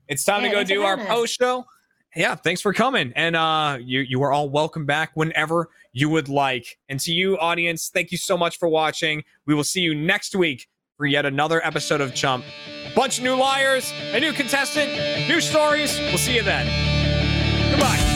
[0.09, 1.67] It's time Yeah, to go do our post show.
[2.17, 3.13] Yeah, thanks for coming.
[3.15, 6.79] And uh you you are all welcome back whenever you would like.
[6.89, 9.23] And to you audience, thank you so much for watching.
[9.47, 12.45] We will see you next week for yet another episode of Chump.
[12.91, 14.91] A bunch of new liars, a new contestant,
[15.29, 15.97] new stories.
[15.99, 16.98] We'll see you then.
[17.71, 18.08] Goodbye.